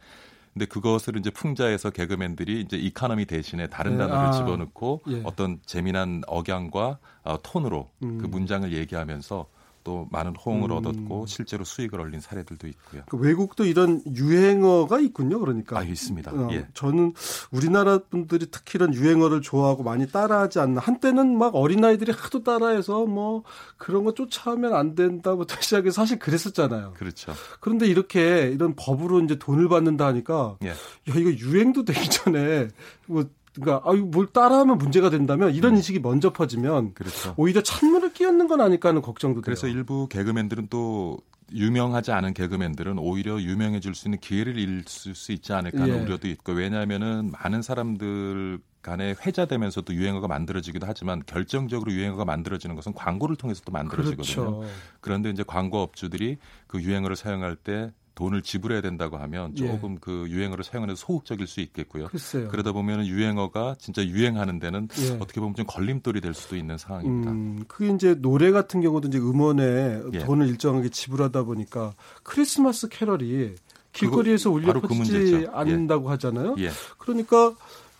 근데 0.55 0.65
그것을 0.65 1.19
이제 1.19 1.29
풍자해서 1.29 1.91
개그맨들이 1.91 2.63
이제 2.63 2.79
이카노미 2.79 3.27
대신에 3.27 3.67
다른 3.67 3.99
네. 3.99 3.99
단어를 3.99 4.29
아. 4.29 4.33
집어넣고 4.33 5.03
예. 5.09 5.21
어떤 5.23 5.61
재미난 5.67 6.23
억양과 6.27 6.99
어, 7.25 7.43
톤으로 7.43 7.91
그 8.01 8.07
음. 8.07 8.19
그 8.19 8.27
문장을 8.27 8.73
얘기하면서 8.73 9.47
또 9.87 10.09
많은 10.11 10.35
호응을 10.35 10.73
음. 10.73 10.77
얻었고 10.79 11.27
실제로 11.27 11.63
수익을 11.63 12.01
올린 12.01 12.19
사례들도 12.19 12.67
있고요. 12.67 13.03
그 13.09 13.17
외국도 13.17 13.65
이런 13.65 14.03
유행어가 14.05 14.99
있군요. 14.99 15.39
그러니까. 15.39 15.79
아, 15.79 15.85
있습니다. 15.85 16.33
어, 16.33 16.49
예. 16.51 16.67
저는 16.75 17.15
우리나라 17.53 17.99
분들이 17.99 18.49
특히 18.51 18.79
이런 18.79 18.93
유행어를 18.93 19.43
좋아하고 19.43 19.85
많이 19.85 20.09
따라하지 20.09 20.59
않나. 20.59 20.81
한때는 20.81 21.39
막 21.39 21.55
어린아이들이 21.55 22.11
하도 22.11 22.43
따라해서 22.43 23.07
뭐 23.07 23.45
그런 23.77 24.03
거 24.03 24.13
쫓아오면 24.13 24.75
안 24.75 24.97
된다부터 24.97 25.55
시작해서 25.63 26.03
사실 26.03 26.19
그랬었잖아요. 26.19 26.95
그렇죠. 26.97 27.33
그런데 27.61 27.87
이렇게 27.87 28.51
이런 28.53 28.75
법으로 28.75 29.21
이제 29.21 29.39
돈을 29.39 29.69
받는다 29.69 30.07
하니까 30.07 30.57
예. 30.65 30.71
야, 30.71 30.75
이거 31.07 31.31
유행도 31.31 31.85
되기 31.85 32.11
전에 32.11 32.67
뭐 33.07 33.25
그러니까 33.61 33.89
아유 33.91 34.09
뭘 34.11 34.27
따라하면 34.27 34.79
문제가 34.79 35.11
된다면 35.11 35.55
이런 35.55 35.73
음. 35.73 35.77
인식이 35.77 36.01
먼저 36.01 36.33
퍼지면 36.33 36.95
그렇죠. 36.95 37.35
오히려 37.37 37.63
찬물을 37.63 38.13
끼얹는 38.13 38.49
건 38.49 38.61
아닐까 38.61 38.89
하는 38.89 39.03
걱정도 39.03 39.41
그래서 39.41 39.67
돼요. 39.67 39.77
일부 39.77 40.09
개그맨들은 40.09 40.69
또 40.71 41.19
유명하지 41.53 42.13
않은 42.13 42.35
개그맨들은 42.35 42.99
오히려 42.99 43.41
유명해질 43.41 43.95
수 43.95 44.09
있는 44.09 44.19
기회를 44.19 44.59
잃을 44.59 44.83
수 44.87 45.33
있지 45.33 45.53
않을까 45.53 45.83
하는 45.83 45.97
예. 45.97 46.01
우려도 46.01 46.29
있고 46.29 46.53
왜냐하면은 46.53 47.31
많은 47.31 47.63
사람들 47.63 48.59
간에 48.83 49.15
회자되면서도 49.25 49.95
유행어가 49.95 50.29
만들어지기도 50.29 50.87
하지만 50.87 51.23
결정적으로 51.27 51.93
유행어가 51.93 52.25
만들어지는 52.25 52.77
것은 52.77 52.95
광고를 52.95 53.37
통해서 53.37 53.63
또 53.65 53.73
만들어지거든요. 53.73 54.61
그렇죠. 54.61 54.65
그런데 55.01 55.31
이제 55.31 55.43
광고 55.45 55.81
업주들이 55.81 56.39
그 56.69 56.81
유행어를 56.81 57.17
사용할 57.17 57.57
때 57.57 57.93
돈을 58.17 58.43
지불해야 58.43 58.81
된다고 58.81 59.19
하면 59.19 59.53
예. 59.59 59.67
조금 59.67 59.93
예. 59.93 59.99
그 60.01 60.27
유행어를 60.29 60.65
사용하는 60.65 60.97
소극적일 60.97 61.47
수 61.47 61.61
있겠고요. 61.61 62.09
글쎄요. 62.09 62.49
그러다 62.49 62.73
보면 62.73 63.07
유행어가 63.07 63.77
진짜 63.79 64.05
유행하는 64.05 64.59
데는 64.59 64.89
예. 65.01 65.11
어떻게 65.21 65.39
보면 65.39 65.55
좀 65.55 65.67
걸림돌이 65.67 66.23
될 66.23 66.35
수도 66.35 66.57
있는 66.57 66.79
상황입니다. 66.79 67.31
음, 67.31 67.65
그게 67.69 67.93
이제 67.95 68.15
노래 68.15 68.51
같은 68.51 68.81
경우도 68.81 69.09
이제 69.09 69.19
음원에 69.19 70.01
예. 70.15 70.19
돈을 70.21 70.49
일정하게 70.49 70.89
지불하다 70.89 71.45
보니까 71.45 71.95
크리스마스 72.23 72.89
캐럴이 72.89 73.55
길거리에서 73.93 74.51
울려 74.51 74.81
퍼지지 74.81 75.31
그 75.31 75.49
않는다고 75.53 76.11
하잖아요. 76.11 76.57
예. 76.59 76.71
그러니까 76.99 77.55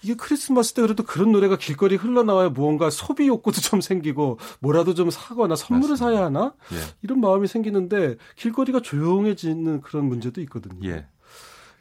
이게 0.07 0.15
크리스마스 0.15 0.73
때 0.73 0.83
그래도 0.83 1.03
그런 1.03 1.33
노래가 1.33 1.57
길거리 1.57 1.97
흘러나와야 1.97 2.51
무언가 2.51 2.91
소비 2.91 3.27
욕구도 3.27 3.61
좀 3.61 3.81
생기고 3.81 4.39
뭐라도 4.61 4.95
좀 4.95 5.11
사거나 5.11 5.57
선물을 5.57 5.95
맞습니다. 5.95 6.17
사야 6.17 6.27
하나 6.27 6.55
예. 6.73 6.77
이런 7.03 7.21
마음이 7.21 7.49
생기는데 7.49 8.15
길거리가 8.37 8.83
조용해지는 8.83 9.81
그런 9.81 10.05
문제도 10.05 10.41
있거든요. 10.43 10.79
예. 10.89 11.09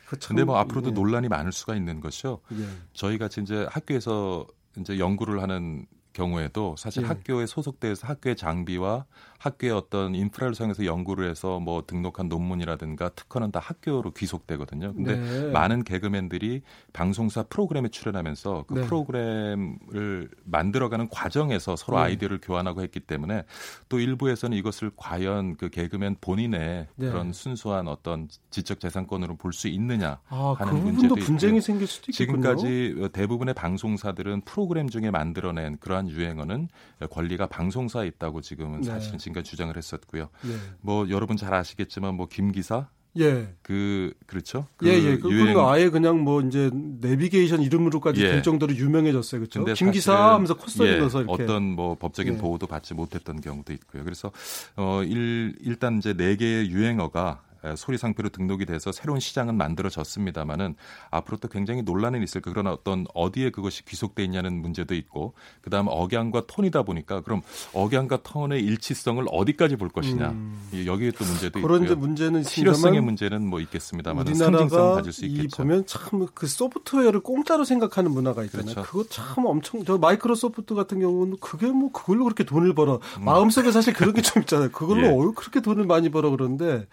그런데 0.08 0.44
뭐 0.44 0.58
앞으로도 0.58 0.89
예. 0.89 0.94
논란이 0.94 1.27
많을 1.27 1.51
수가 1.51 1.75
있는 1.75 2.00
것이요. 2.00 2.39
예. 2.53 2.67
저희 2.94 3.20
같이 3.20 3.41
이제 3.41 3.67
학교에서 3.70 4.48
이제 4.79 4.98
연구를 4.98 5.44
하는 5.44 5.86
경우에도 6.13 6.75
사실 6.79 7.03
예. 7.03 7.08
학교에 7.08 7.46
소속돼서 7.46 8.08
학교의 8.08 8.38
장비와 8.38 9.05
학교의 9.39 9.74
어떤 9.74 10.15
인프라를 10.15 10.56
사용해서 10.56 10.86
연구를 10.86 11.30
해서 11.30 11.60
뭐 11.60 11.84
등록한 11.86 12.30
논문이라든가 12.30 13.10
특허는 13.10 13.51
다 13.51 13.60
학교로 13.60 14.12
귀속되거든요. 14.12 14.94
근데 14.94 15.15
네. 15.18 15.51
많은 15.51 15.84
개그맨들이 15.84 16.62
방송사 16.94 17.44
프로그램에 17.44 17.89
출연하면서 17.89 18.65
그 18.68 18.74
네. 18.75 18.86
프로그램을 18.86 20.30
만들어가는 20.44 21.10
과정에서 21.10 21.75
서로 21.75 21.98
네. 21.98 22.04
아이디어를 22.04 22.39
교환하고 22.42 22.82
했기 22.82 23.00
때문에 23.00 23.44
또 23.89 24.00
일부에서는 24.00 24.56
이것을 24.58 24.92
과연 24.96 25.58
그 25.58 25.70
개그맨 25.70 26.18
본인의 26.22 26.88
네. 26.96 27.10
그런 27.10 27.34
순수한 27.34 27.88
어떤 27.88 28.27
지적 28.51 28.80
재산권으로 28.80 29.36
볼 29.38 29.56
수 29.56 29.70
있느냐 29.70 30.20
아, 30.27 30.54
하는 30.60 30.74
그 30.74 30.77
문제도 30.77 31.15
분쟁이 31.15 31.62
생길 31.62 31.88
수도 31.88 32.12
있겠군요. 32.12 32.42
지금까지 32.42 33.10
대부분의 33.13 33.54
방송사들은 33.54 34.42
프로그램 34.42 34.89
중에 34.89 35.10
만들어낸 35.10 35.77
그러한 35.80 36.10
유행어는 36.10 36.68
권리가 37.10 37.48
방송사에 37.48 38.06
있다고 38.08 38.42
지금은 38.42 38.82
네. 38.82 38.88
사실은 38.88 39.18
지금까지 39.25 39.50
주장을 39.50 39.75
했었고요. 39.75 40.29
예. 40.48 40.55
뭐 40.82 41.10
여러분 41.10 41.38
잘 41.38 41.53
아시겠지만 41.53 42.15
뭐 42.15 42.27
김기사 42.27 42.88
예. 43.17 43.53
그 43.62 44.13
그렇죠. 44.27 44.67
그 44.77 44.88
예, 44.88 44.94
예. 44.94 45.17
그 45.17 45.32
유행... 45.32 45.58
아예 45.60 45.89
그냥 45.89 46.20
뭐 46.20 46.41
이제 46.41 46.70
내비게이션 46.74 47.62
이름으로까지 47.62 48.24
예. 48.24 48.29
될 48.29 48.44
정도로 48.44 48.75
유명해졌어요. 48.75 49.41
그렇죠. 49.41 49.63
김기사 49.74 50.34
하면서 50.34 50.53
콧소리 50.55 50.89
예, 50.89 50.98
넣어서 50.98 51.22
이렇게 51.22 51.44
어떤 51.44 51.63
뭐 51.63 51.96
법적인 51.96 52.34
예. 52.34 52.38
보호도 52.38 52.67
받지 52.67 52.94
못했던 52.94 53.39
경우도 53.39 53.74
있고요. 53.74 54.03
그래서 54.03 54.32
어 54.75 55.01
일, 55.03 55.55
일단 55.62 55.98
이제 55.98 56.13
네 56.13 56.36
개의 56.36 56.70
유행어가 56.70 57.41
소리 57.75 57.98
상표로 57.98 58.29
등록이 58.29 58.65
돼서 58.65 58.91
새로운 58.91 59.19
시장은 59.19 59.55
만들어졌습니다만은 59.55 60.75
앞으로 61.12 61.38
또 61.38 61.48
굉장히 61.48 61.81
논란은 61.81 62.22
있을 62.24 62.41
거 62.41 62.51
그러나 62.51 62.72
어떤 62.72 63.05
어디에 63.13 63.50
그것이 63.50 63.86
귀속돼 63.86 64.24
있냐는 64.24 64.62
문제도 64.62 64.93
있고 64.95 65.34
그다음 65.62 65.88
억양과 65.88 66.43
톤이다 66.48 66.84
보니까 66.84 67.22
그럼 67.22 67.41
억양과 67.74 68.19
톤의 68.24 68.62
일치성을 68.63 69.24
어디까지 69.31 69.75
볼 69.77 69.89
것이냐 69.89 70.29
음. 70.29 70.69
여기에 70.86 71.12
또 71.12 71.25
문제도 71.25 71.62
그런 71.62 71.84
있고요. 71.84 71.98
문제는 71.98 72.43
실효성의 72.43 73.01
문제는 73.01 73.48
뭐 73.48 73.60
있겠습니다만 73.62 74.34
상징성 74.36 74.95
가질 74.95 75.13
수 75.13 75.25
있겠죠. 75.25 75.57
보면 75.63 75.86
참 75.86 76.25
그 76.34 76.48
소프트웨어를 76.48 77.19
공짜로 77.22 77.63
생각하는 77.65 78.12
문화가 78.12 78.43
있잖아요. 78.45 78.74
그렇죠. 78.75 78.89
그거 78.91 79.03
참 79.10 79.45
엄청 79.45 79.84
저 79.86 79.98
마이크로소프트 79.98 80.74
같은 80.75 81.00
경우는 81.00 81.38
그게 81.39 81.67
뭐 81.67 81.91
그걸로 81.91 82.24
그렇게 82.24 82.43
돈을 82.43 82.74
벌어 82.74 83.00
음. 83.19 83.25
마음속에 83.25 83.72
사실 83.72 83.93
그런 83.93 84.13
게 84.13 84.22
좀 84.22 84.41
있잖아요. 84.41 84.72
그걸로 84.72 85.01
예. 85.29 85.34
그렇게 85.36 85.62
돈을 85.62 85.86
많이 85.86 86.10
벌어 86.10 86.29
그러는데 86.31 86.88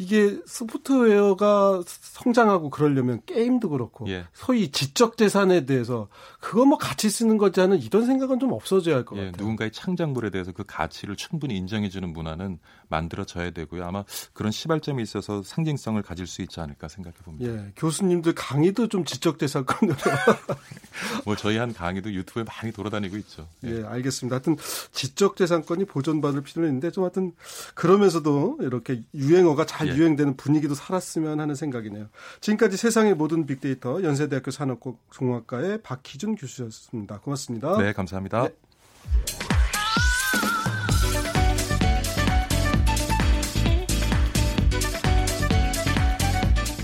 이게 0.00 0.38
소프트웨어가 0.46 1.82
성장하고 1.84 2.70
그러려면 2.70 3.20
게임도 3.26 3.68
그렇고 3.70 4.08
예. 4.08 4.24
소위 4.32 4.70
지적 4.70 5.16
재산에 5.16 5.66
대해서 5.66 6.06
그거 6.38 6.64
뭐 6.64 6.78
같이 6.78 7.10
쓰는 7.10 7.36
거지 7.36 7.60
않은 7.60 7.82
이런 7.82 8.06
생각은 8.06 8.38
좀 8.38 8.52
없어져야 8.52 8.94
할것 8.94 9.18
예, 9.18 9.24
같아요. 9.26 9.42
누군가의 9.42 9.72
창작물에 9.72 10.30
대해서 10.30 10.52
그 10.52 10.62
가치를 10.64 11.16
충분히 11.16 11.56
인정해 11.56 11.88
주는 11.88 12.12
문화는 12.12 12.60
만들어져야 12.88 13.50
되고요. 13.50 13.84
아마 13.84 14.04
그런 14.32 14.52
시발점이 14.52 15.02
있어서 15.02 15.42
상징성을 15.42 16.00
가질 16.02 16.28
수 16.28 16.42
있지 16.42 16.60
않을까 16.60 16.86
생각해 16.86 17.16
봅니다. 17.24 17.52
예, 17.52 17.72
교수님들 17.74 18.36
강의도 18.36 18.86
좀 18.86 19.04
지적 19.04 19.40
재산권으로. 19.40 19.96
뭐 21.26 21.34
저희 21.34 21.56
한 21.56 21.72
강의도 21.72 22.12
유튜브에 22.12 22.44
많이 22.44 22.72
돌아다니고 22.72 23.16
있죠. 23.16 23.48
예, 23.64 23.80
예 23.80 23.84
알겠습니다. 23.84 24.36
하여튼 24.36 24.56
지적 24.92 25.36
재산권이 25.36 25.86
보존받을 25.86 26.42
필요는 26.42 26.68
있는데 26.70 26.92
좀 26.92 27.02
하여튼 27.02 27.32
그러면서도 27.74 28.58
이렇게 28.60 29.02
유행어가 29.12 29.66
잘 29.66 29.87
예. 29.88 29.94
유행되는 29.94 30.36
분위기도 30.36 30.74
살았으면 30.74 31.40
하는 31.40 31.54
생각이네요. 31.54 32.08
지금까지 32.40 32.76
세상의 32.76 33.14
모든 33.14 33.46
빅데이터 33.46 34.02
연세대학교 34.02 34.50
산업공학과의 34.50 35.82
박희준 35.82 36.36
교수였습니다. 36.36 37.20
고맙습니다. 37.20 37.76
네, 37.78 37.92
감사합니다. 37.92 38.48
네. 38.48 38.54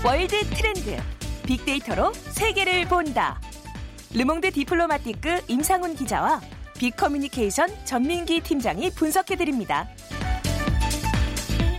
world 0.05 0.39
트렌드 0.51 0.95
빅데이터로 1.47 2.13
세계를 2.13 2.87
본다. 2.87 3.41
르몽드 4.13 4.51
디플로마티크 4.51 5.41
임상훈 5.47 5.95
기자와 5.95 6.41
빅커뮤니케이션 6.77 7.69
전민기 7.85 8.41
팀장이 8.41 8.91
분석해드립니다. 8.91 9.87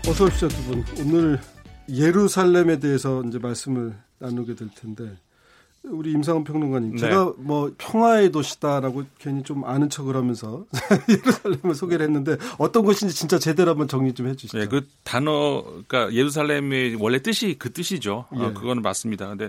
어서 0.09 0.25
오십시오 0.25 0.49
두 0.49 0.63
분. 0.63 0.85
오늘 1.01 1.41
예루살렘에 1.89 2.79
대해서 2.79 3.25
이제 3.25 3.39
말씀을 3.39 3.93
나누게 4.19 4.55
될 4.55 4.69
텐데 4.75 5.17
우리 5.83 6.13
임상훈 6.13 6.45
평론가님, 6.45 6.93
네. 6.93 6.99
제가 6.99 7.33
뭐 7.39 7.73
평화의 7.77 8.31
도시다라고 8.31 9.05
괜히 9.19 9.43
좀 9.43 9.65
아는 9.65 9.91
척을 9.91 10.17
하면서 10.17 10.65
예루살렘을 11.09 11.75
소개를 11.75 12.07
했는데 12.07 12.37
어떤 12.59 12.85
것인지 12.85 13.15
진짜 13.15 13.39
제대로 13.39 13.73
한번 13.73 13.89
정리 13.89 14.13
좀 14.13 14.29
해주시죠. 14.29 14.59
네, 14.59 14.67
그 14.67 14.87
단어, 15.05 15.63
그러니까 15.63 16.13
예루살렘의 16.13 16.97
원래 17.01 17.21
뜻이 17.21 17.57
그 17.59 17.73
뜻이죠. 17.73 18.27
어, 18.31 18.37
예. 18.37 18.43
어, 18.45 18.55
그거는 18.55 18.83
맞습니다. 18.83 19.29
근데 19.29 19.49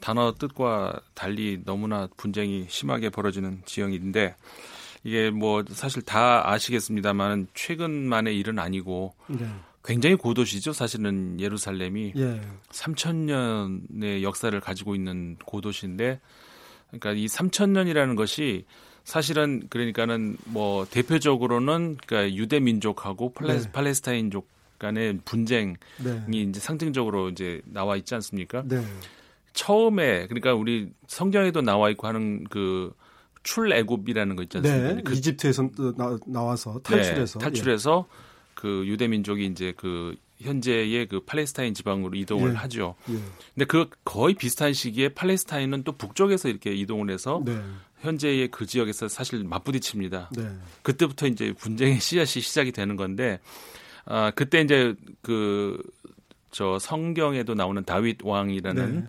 단어 0.00 0.34
뜻과 0.38 1.00
달리 1.14 1.60
너무나 1.64 2.08
분쟁이 2.16 2.66
심하게 2.68 3.10
벌어지는 3.10 3.62
지형인데 3.66 4.36
이게 5.02 5.30
뭐 5.30 5.64
사실 5.68 6.02
다 6.02 6.50
아시겠습니다만 6.50 7.48
최근만의 7.54 8.38
일은 8.38 8.58
아니고. 8.58 9.14
네. 9.28 9.46
굉장히 9.84 10.16
고도시죠. 10.16 10.72
사실은 10.72 11.38
예루살렘이 11.38 12.14
예. 12.16 12.40
3천 12.70 13.14
년의 13.16 14.22
역사를 14.22 14.58
가지고 14.58 14.94
있는 14.94 15.36
고도시인데 15.44 16.20
그러니까 16.88 17.12
이 17.12 17.26
3천 17.26 17.70
년이라는 17.70 18.16
것이 18.16 18.64
사실은 19.04 19.66
그러니까는 19.68 20.38
뭐 20.46 20.86
대표적으로는 20.86 21.98
그러니까 22.06 22.34
유대 22.34 22.60
민족하고 22.60 23.32
팔레, 23.32 23.58
네. 23.58 23.72
팔레스타인족 23.72 24.48
간의 24.78 25.18
분쟁이 25.24 25.74
네. 26.02 26.24
이제 26.28 26.58
상징적으로 26.58 27.28
이제 27.28 27.60
나와 27.66 27.96
있지 27.96 28.14
않습니까? 28.14 28.62
네. 28.66 28.82
처음에 29.52 30.26
그러니까 30.26 30.54
우리 30.54 30.90
성경에도 31.06 31.60
나와 31.60 31.90
있고 31.90 32.06
하는 32.06 32.44
그 32.44 32.92
출애굽이라는 33.42 34.34
거 34.34 34.42
있지 34.42 34.56
않습니까? 34.58 34.94
네. 34.94 35.02
그, 35.02 35.12
이집트에서 35.12 35.70
나, 36.26 36.42
와서 36.42 36.80
탈출해서 36.82 37.38
네, 37.38 37.44
탈출해서 37.44 38.06
예. 38.08 38.33
그 38.64 38.84
유대 38.86 39.08
민족이 39.08 39.44
이제 39.46 39.74
그 39.76 40.16
현재의 40.40 41.06
그 41.06 41.20
팔레스타인 41.20 41.74
지방으로 41.74 42.16
이동을 42.16 42.52
예. 42.52 42.54
하죠. 42.54 42.94
예. 43.10 43.18
근데 43.54 43.64
그 43.66 43.90
거의 44.04 44.34
비슷한 44.34 44.72
시기에 44.72 45.10
팔레스타인은 45.10 45.84
또 45.84 45.92
북쪽에서 45.92 46.48
이렇게 46.48 46.74
이동을 46.74 47.10
해서 47.10 47.42
네. 47.44 47.60
현재의 48.00 48.48
그 48.48 48.66
지역에서 48.66 49.08
사실 49.08 49.44
맞부딪힙니다. 49.44 50.30
네. 50.36 50.48
그때부터 50.82 51.26
이제 51.26 51.52
분쟁의 51.52 52.00
씨앗이 52.00 52.42
시작이 52.42 52.72
되는 52.72 52.96
건데 52.96 53.38
아 54.06 54.30
그때 54.34 54.60
이제 54.60 54.94
그 55.22 55.78
저 56.54 56.78
성경에도 56.78 57.54
나오는 57.54 57.84
다윗 57.84 58.18
왕이라는 58.22 58.94
네. 58.94 59.08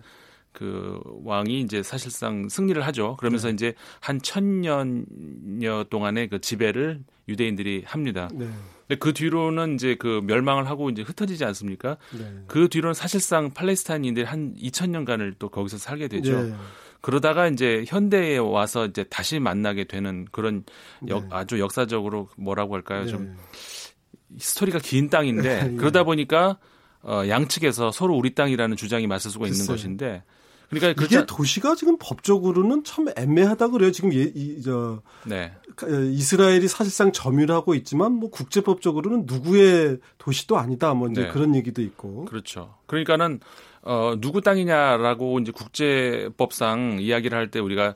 그 0.50 1.00
왕이 1.22 1.60
이제 1.60 1.80
사실상 1.80 2.48
승리를 2.48 2.84
하죠. 2.86 3.16
그러면서 3.18 3.48
네. 3.48 3.54
이제 3.54 3.74
한 4.00 4.20
천년여 4.20 5.86
동안의 5.88 6.28
그 6.28 6.40
지배를 6.40 7.04
유대인들이 7.28 7.84
합니다. 7.86 8.28
네. 8.32 8.48
근데 8.86 8.98
그 8.98 9.12
뒤로는 9.12 9.74
이제 9.74 9.96
그 9.98 10.20
멸망을 10.24 10.68
하고 10.68 10.90
이제 10.90 11.02
흩어지지 11.02 11.44
않습니까? 11.44 11.96
네. 12.16 12.44
그 12.46 12.68
뒤로는 12.68 12.94
사실상 12.94 13.52
팔레스타인인들이 13.52 14.24
한 14.24 14.54
2000년간을 14.54 15.34
또 15.38 15.48
거기서 15.48 15.78
살게 15.78 16.08
되죠. 16.08 16.40
네. 16.42 16.54
그러다가 17.00 17.48
이제 17.48 17.84
현대에 17.86 18.38
와서 18.38 18.86
이제 18.86 19.04
다시 19.04 19.38
만나게 19.38 19.84
되는 19.84 20.26
그런 20.30 20.64
역, 21.08 21.24
네. 21.24 21.28
아주 21.30 21.58
역사적으로 21.60 22.28
뭐라고 22.36 22.74
할까요? 22.74 23.04
네. 23.04 23.10
좀 23.10 23.36
스토리가 24.38 24.78
긴 24.78 25.10
땅인데 25.10 25.70
예. 25.72 25.76
그러다 25.76 26.04
보니까 26.04 26.58
어, 27.02 27.22
양측에서 27.28 27.92
서로 27.92 28.16
우리 28.16 28.34
땅이라는 28.34 28.76
주장이 28.76 29.06
맞설 29.06 29.30
수가 29.30 29.46
있는 29.46 29.66
것인데 29.66 30.24
그러니까 30.68 31.04
이게 31.04 31.24
도시가 31.26 31.76
지금 31.76 31.96
법적으로는 31.98 32.82
참 32.84 33.06
애매하다 33.16 33.68
그래요. 33.68 33.92
지금 33.92 34.12
예, 34.12 34.32
이, 34.34 34.60
저 34.62 35.00
네. 35.24 35.52
이스라엘이 35.84 36.68
사실상 36.68 37.12
점유하고 37.12 37.74
있지만 37.74 38.12
뭐 38.12 38.30
국제법적으로는 38.30 39.24
누구의 39.26 39.98
도시도 40.18 40.56
아니다. 40.58 40.94
뭐 40.94 41.08
이제 41.08 41.22
네. 41.24 41.28
그런 41.28 41.54
얘기도 41.54 41.82
있고. 41.82 42.24
그렇죠. 42.24 42.74
그러니까는 42.86 43.40
어 43.82 44.14
누구 44.20 44.40
땅이냐라고 44.40 45.38
이제 45.40 45.52
국제법상 45.52 46.98
이야기를 47.00 47.36
할 47.36 47.50
때 47.50 47.58
우리가 47.60 47.94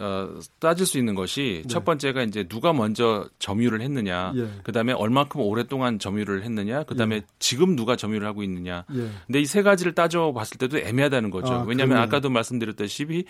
어, 0.00 0.38
따질 0.60 0.86
수 0.86 0.96
있는 0.96 1.16
것이 1.16 1.62
네. 1.64 1.68
첫 1.68 1.84
번째가 1.84 2.22
이제 2.22 2.44
누가 2.44 2.72
먼저 2.72 3.28
점유를 3.40 3.80
했느냐, 3.80 4.32
예. 4.36 4.48
그 4.62 4.70
다음에 4.70 4.92
얼마큼 4.92 5.40
오랫동안 5.40 5.98
점유를 5.98 6.44
했느냐, 6.44 6.84
그 6.84 6.94
다음에 6.94 7.16
예. 7.16 7.22
지금 7.40 7.74
누가 7.74 7.96
점유를 7.96 8.24
하고 8.26 8.44
있느냐. 8.44 8.84
예. 8.94 9.08
근데 9.26 9.40
이 9.40 9.44
세 9.44 9.62
가지를 9.62 9.94
따져 9.96 10.32
봤을 10.32 10.56
때도 10.56 10.78
애매하다는 10.78 11.30
거죠. 11.30 11.52
아, 11.52 11.62
왜냐하면 11.66 11.96
그러네. 11.96 12.00
아까도 12.06 12.30
말씀드렸다시피 12.30 13.24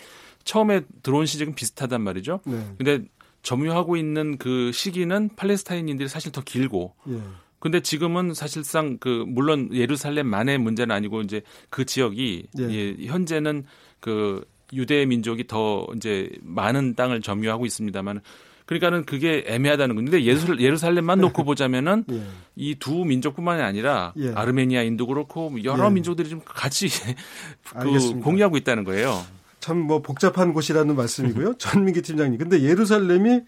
처음에 0.45 0.83
들어온 1.03 1.25
시즌은 1.25 1.55
비슷하단 1.55 2.03
말이죠. 2.03 2.41
네. 2.45 2.63
근데 2.77 3.05
점유하고 3.49 3.97
있는 3.97 4.37
그 4.37 4.71
시기는 4.73 5.31
팔레스타인인들이 5.35 6.07
사실 6.07 6.33
더 6.33 6.43
길고. 6.43 6.93
예. 7.09 7.19
근데 7.61 7.81
지금은 7.81 8.35
사실상 8.35 8.99
그 8.99 9.25
물론 9.27 9.71
예루살렘만의 9.73 10.59
문제는 10.59 10.95
아니고 10.95 11.23
이제 11.23 11.41
그 11.71 11.87
지역이 11.87 12.47
예. 12.59 12.71
예, 12.71 13.07
현재는 13.07 13.65
그 14.01 14.45
유대 14.75 15.07
민족이 15.07 15.47
더 15.47 15.87
이제 15.97 16.31
많은 16.43 16.95
땅을 16.95 17.23
점유하고 17.23 17.65
있습니다만 17.65 18.21
그러니까는 18.67 19.07
그게 19.07 19.45
애매하다는 19.47 19.97
건데 19.97 20.25
예루살, 20.27 20.61
예루살렘만 20.61 21.19
놓고 21.19 21.43
보자면은 21.45 22.05
예. 22.13 22.23
이두 22.55 23.07
민족뿐만이 23.07 23.63
아니라 23.63 24.13
예. 24.19 24.31
아르메니아인도 24.35 25.07
그렇고 25.07 25.49
뭐 25.49 25.65
여러 25.65 25.87
예. 25.87 25.91
민족들이 25.91 26.29
좀 26.29 26.43
같이 26.45 26.89
그 27.81 28.21
공유하고 28.21 28.59
있다는 28.59 28.85
거예요. 28.85 29.25
참 29.61 29.79
뭐 29.79 30.03
복잡한 30.03 30.53
곳이라는 30.53 30.95
말씀이고요. 30.95 31.55
전민기 31.59 32.03
팀장님. 32.03 32.39
근데 32.39 32.63
예루살렘이 32.63 33.43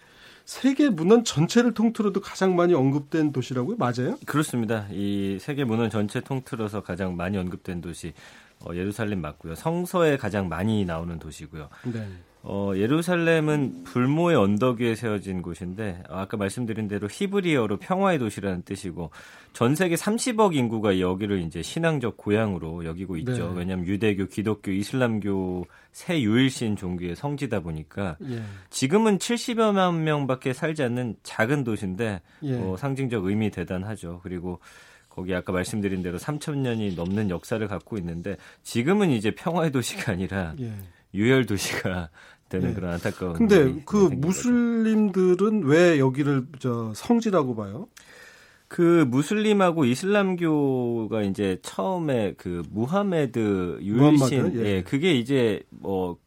세계 0.44 0.88
문헌 0.90 1.24
전체를 1.24 1.74
통틀어도 1.74 2.20
가장 2.20 2.56
많이 2.56 2.74
언급된 2.74 3.32
도시라고요? 3.32 3.76
맞아요? 3.76 4.16
그렇습니다. 4.26 4.86
이 4.90 5.38
세계 5.40 5.64
문헌 5.64 5.90
전체 5.90 6.20
통틀어서 6.20 6.82
가장 6.82 7.16
많이 7.16 7.36
언급된 7.38 7.80
도시 7.80 8.12
어, 8.60 8.74
예루살렘 8.74 9.20
맞고요. 9.20 9.54
성서에 9.54 10.16
가장 10.16 10.48
많이 10.48 10.84
나오는 10.84 11.18
도시고요. 11.18 11.68
네. 11.84 12.08
어, 12.42 12.72
예루살렘은 12.74 13.84
불모의 13.84 14.36
언덕 14.36 14.80
위에 14.80 14.94
세워진 14.94 15.42
곳인데 15.42 16.02
아까 16.08 16.38
말씀드린 16.38 16.88
대로 16.88 17.06
히브리어로 17.10 17.76
평화의 17.76 18.18
도시라는 18.18 18.62
뜻이고 18.62 19.10
전 19.52 19.74
세계 19.74 19.94
30억 19.94 20.54
인구가 20.54 21.00
여기를 21.00 21.40
이제 21.40 21.60
신앙적 21.60 22.16
고향으로 22.16 22.86
여기고 22.86 23.18
있죠. 23.18 23.50
네. 23.50 23.58
왜냐하면 23.58 23.86
유대교, 23.86 24.26
기독교, 24.26 24.70
이슬람교 24.70 25.66
새 25.92 26.20
유일신 26.22 26.76
종교의 26.76 27.14
성지다 27.16 27.60
보니까 27.60 28.16
예. 28.28 28.42
지금은 28.70 29.18
70여만 29.18 29.98
명밖에 29.98 30.52
살지 30.54 30.82
않는 30.84 31.16
작은 31.22 31.64
도시인데 31.64 32.22
예. 32.44 32.54
어, 32.56 32.76
상징적 32.78 33.26
의미 33.26 33.50
대단하죠. 33.50 34.20
그리고 34.22 34.60
거기 35.10 35.34
아까 35.34 35.52
말씀드린 35.52 36.02
대로 36.02 36.16
3천 36.16 36.58
년이 36.58 36.94
넘는 36.94 37.28
역사를 37.28 37.66
갖고 37.66 37.98
있는데 37.98 38.36
지금은 38.62 39.10
이제 39.10 39.32
평화의 39.32 39.72
도시가 39.72 40.12
아니라 40.12 40.54
예. 40.60 40.72
유혈 41.14 41.46
도시가 41.46 42.10
되는 42.48 42.70
예. 42.70 42.74
그런 42.74 42.92
안타까운. 42.92 43.34
근데 43.34 43.80
그 43.86 43.96
무슬림들은 43.96 45.64
왜 45.64 45.98
여기를 45.98 46.46
저 46.58 46.92
성지라고 46.94 47.54
봐요? 47.54 47.88
그 48.68 49.04
무슬림하고 49.08 49.84
이슬람교가 49.84 51.22
이제 51.22 51.58
처음에 51.62 52.34
그 52.36 52.62
무하메드 52.70 53.80
유일신 53.82 54.52
예. 54.56 54.64
예. 54.64 54.82
그게 54.82 55.14
이제 55.14 55.62
뭐 55.70 56.18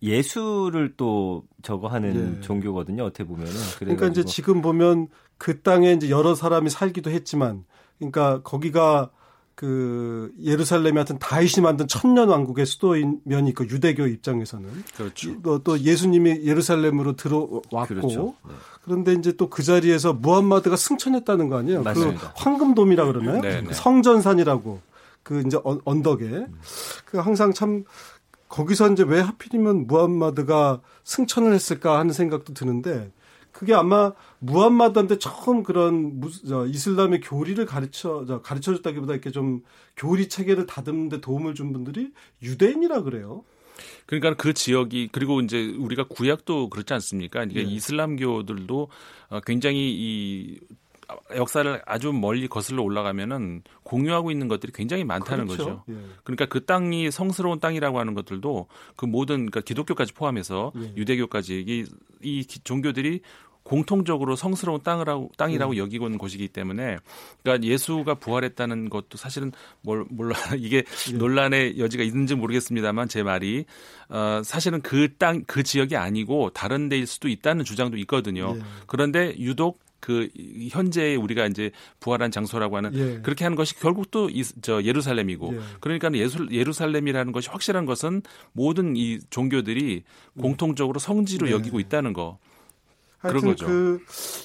예수를 0.00 0.94
또 0.96 1.44
저거 1.62 1.88
하는 1.88 2.36
예. 2.38 2.40
종교거든요. 2.40 3.04
어떻게 3.04 3.24
보면은. 3.24 3.52
그러니까 3.78 4.06
이제 4.06 4.24
지금 4.24 4.62
보면 4.62 5.08
그 5.38 5.60
땅에 5.62 5.92
이제 5.92 6.08
여러 6.10 6.34
사람이 6.34 6.70
살기도 6.70 7.10
했지만 7.10 7.64
그러니까 7.98 8.42
거기가 8.42 9.10
그 9.58 10.30
예루살렘이 10.40 10.94
하여튼 10.94 11.18
다윗이 11.18 11.64
만든 11.64 11.88
천년 11.88 12.28
왕국의 12.28 12.64
수도인 12.64 13.18
면이 13.24 13.54
그 13.54 13.64
유대교 13.64 14.06
입장에서는 14.06 14.68
그렇죠. 14.96 15.42
또, 15.42 15.58
또 15.64 15.80
예수님이 15.80 16.44
예루살렘으로 16.44 17.16
들어왔고 17.16 17.86
그렇죠. 17.86 18.34
네. 18.46 18.54
그런데 18.84 19.14
이제 19.14 19.32
또 19.32 19.48
그 19.48 19.64
자리에서 19.64 20.12
무함마드가 20.12 20.76
승천했다는 20.76 21.48
거 21.48 21.56
아니에요? 21.58 21.80
그 21.80 21.88
맞습니다. 21.88 22.20
그 22.20 22.28
황금돔이라 22.36 23.06
그러나요? 23.06 23.40
네, 23.40 23.60
네. 23.62 23.72
성전산이라고 23.72 24.80
그 25.24 25.42
이제 25.44 25.58
언덕에 25.84 26.46
그 27.04 27.18
항상 27.18 27.52
참 27.52 27.82
거기서 28.48 28.92
이제 28.92 29.02
왜 29.02 29.18
하필이면 29.18 29.88
무함마드가 29.88 30.82
승천을 31.02 31.52
했을까 31.52 31.98
하는 31.98 32.12
생각도 32.12 32.54
드는데 32.54 33.10
그게 33.52 33.74
아마 33.74 34.12
무함마드한테 34.38 35.18
처음 35.18 35.62
그런 35.62 36.20
저, 36.46 36.66
이슬람의 36.66 37.20
교리를 37.20 37.64
가르쳐 37.66 38.24
저, 38.26 38.40
가르쳐 38.40 38.74
줬다기보다 38.74 39.14
이렇게 39.14 39.30
좀 39.30 39.62
교리 39.96 40.28
체계를 40.28 40.66
다듬는데 40.66 41.20
도움을 41.20 41.54
준 41.54 41.72
분들이 41.72 42.12
유대인이라 42.42 43.02
그래요. 43.02 43.44
그러니까 44.06 44.34
그 44.34 44.54
지역이 44.54 45.10
그리고 45.12 45.40
이제 45.40 45.74
우리가 45.78 46.04
구약도 46.08 46.68
그렇지 46.68 46.92
않습니까? 46.94 47.44
이게 47.44 47.62
네. 47.62 47.70
이슬람교들도 47.70 48.88
어, 49.28 49.40
굉장히 49.40 49.92
이 49.92 50.58
역사를 51.36 51.82
아주 51.86 52.12
멀리 52.12 52.48
거슬러 52.48 52.82
올라가면은 52.82 53.62
공유하고 53.82 54.30
있는 54.30 54.48
것들이 54.48 54.72
굉장히 54.72 55.04
많다는 55.04 55.46
그렇죠. 55.46 55.64
거죠. 55.64 55.84
예. 55.88 55.94
그러니까 56.24 56.46
그 56.46 56.64
땅이 56.64 57.10
성스러운 57.10 57.60
땅이라고 57.60 57.98
하는 57.98 58.14
것들도 58.14 58.66
그 58.96 59.06
모든 59.06 59.36
그러니까 59.36 59.60
기독교까지 59.62 60.12
포함해서 60.12 60.72
예. 60.76 60.92
유대교까지 60.96 61.64
이, 61.66 61.86
이 62.22 62.46
종교들이 62.46 63.22
공통적으로 63.68 64.34
성스러운 64.34 64.82
땅이라고 64.82 65.30
땅이라고 65.36 65.72
음. 65.74 65.76
여기고 65.76 66.06
있는 66.06 66.16
곳이기 66.16 66.48
때문에 66.48 66.96
그러니까 67.42 67.68
예수가 67.68 68.14
부활했다는 68.14 68.88
것도 68.88 69.18
사실은 69.18 69.52
뭘 69.82 70.06
몰라 70.08 70.34
이게 70.56 70.84
예. 71.12 71.12
논란의 71.12 71.78
여지가 71.78 72.02
있는지 72.02 72.34
모르겠습니다만 72.34 73.08
제 73.08 73.22
말이 73.22 73.66
어 74.08 74.40
사실은 74.42 74.80
그 74.80 75.14
땅그 75.18 75.44
그 75.46 75.62
지역이 75.62 75.96
아니고 75.96 76.50
다른 76.50 76.88
데일 76.88 77.06
수도 77.06 77.28
있다는 77.28 77.64
주장도 77.64 77.98
있거든요. 77.98 78.54
예. 78.56 78.62
그런데 78.86 79.34
유독 79.38 79.80
그 80.00 80.28
현재 80.70 81.16
우리가 81.16 81.46
이제 81.46 81.70
부활한 82.00 82.30
장소라고 82.30 82.76
하는 82.78 82.94
예. 82.94 83.20
그렇게 83.20 83.44
하는 83.44 83.54
것이 83.54 83.78
결국 83.78 84.10
또 84.10 84.30
저 84.62 84.82
예루살렘이고 84.82 85.54
예. 85.54 85.60
그러니까 85.80 86.10
예수, 86.14 86.46
예루살렘이라는 86.50 87.32
것이 87.32 87.50
확실한 87.50 87.84
것은 87.84 88.22
모든 88.52 88.96
이 88.96 89.18
종교들이 89.28 90.04
음. 90.34 90.40
공통적으로 90.40 90.98
성지로 90.98 91.48
예. 91.48 91.52
여기고 91.52 91.80
있다는 91.80 92.14
거. 92.14 92.38
하여튼 93.18 93.56
그 93.56 94.00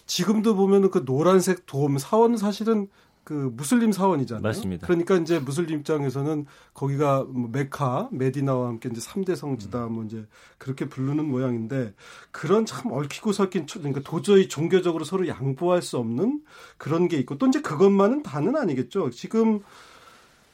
지금도 0.06 0.56
보면은 0.56 0.90
그 0.90 1.06
노란색 1.06 1.66
돔 1.66 1.98
사원 1.98 2.38
사실은 2.38 2.88
그 3.24 3.52
무슬림 3.56 3.94
사원이잖아요. 3.94 4.42
맞습니다. 4.42 4.86
그러니까 4.86 5.16
이제 5.16 5.40
무슬림 5.40 5.80
입장에서는 5.80 6.46
거기가 6.74 7.24
뭐 7.24 7.50
메카, 7.52 8.10
메디나와 8.12 8.68
함께 8.68 8.90
이제 8.92 9.00
3대 9.00 9.36
성지다 9.36 9.86
뭐 9.86 10.04
이제 10.04 10.26
그렇게 10.58 10.90
부르는 10.90 11.26
모양인데 11.26 11.94
그런 12.32 12.66
참 12.66 12.92
얽히고 12.92 13.32
설킨 13.32 13.66
그러니까 13.66 14.02
도저히 14.02 14.50
종교적으로 14.50 15.06
서로 15.06 15.28
양보할 15.28 15.82
수 15.82 15.98
없는 15.98 16.42
그런 16.78 17.08
게 17.08 17.18
있고 17.18 17.38
또 17.38 17.48
이제 17.48 17.62
그것만은 17.62 18.24
다는 18.24 18.58
아니겠죠. 18.58 19.10
지금 19.12 19.62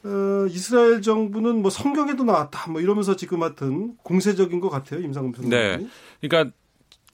어, 0.04 0.46
이스라엘 0.50 1.02
정부는 1.02 1.62
뭐 1.62 1.72
성경에도 1.72 2.24
나왔다 2.24 2.70
뭐 2.72 2.82
이러면서 2.82 3.16
지금 3.16 3.42
하여튼 3.42 3.98
공세적인 4.04 4.60
것 4.60 4.70
같아요 4.70 5.02
임상훈 5.02 5.32
평론가님. 5.32 5.88
네. 5.88 5.90
그러니까 6.22 6.56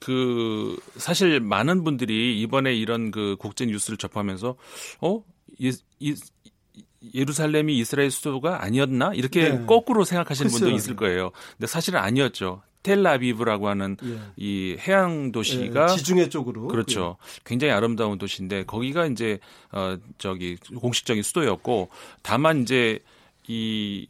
그 0.06 0.78
사실 0.98 1.40
많은 1.40 1.84
분들이 1.84 2.40
이번에 2.40 2.76
이런 2.76 3.10
그 3.10 3.38
국제 3.40 3.66
뉴스를 3.66 3.98
접하면서 3.98 4.56
어 5.02 5.24
이, 5.58 5.74
이, 5.98 6.16
예루살렘이 7.16 7.76
이스라엘 7.80 8.12
수도가 8.12 8.64
아니었나 8.64 9.16
이렇게 9.16 9.50
네. 9.50 9.66
거꾸로 9.66 10.04
생각하시는 10.04 10.52
분도 10.52 10.70
있을 10.70 10.96
거예요. 10.96 11.32
근데 11.58 11.66
사실은 11.66 12.00
아니었죠. 12.02 12.62
텔라비브라고 12.84 13.68
하는 13.68 13.98
예. 14.04 14.20
이 14.38 14.78
해양 14.80 15.32
도시가 15.32 15.88
예, 15.94 15.96
지중해 15.96 16.30
쪽으로 16.30 16.68
그렇죠. 16.68 17.18
예. 17.20 17.42
굉장히 17.44 17.74
아름다운 17.74 18.20
도시인데 18.20 18.66
거기가 18.66 19.08
이제 19.08 19.40
어 19.72 19.98
저기 20.20 20.56
공식적인 20.78 21.24
수도였고 21.24 21.90
다만 22.22 22.62
이제 22.62 23.00
이 23.48 24.06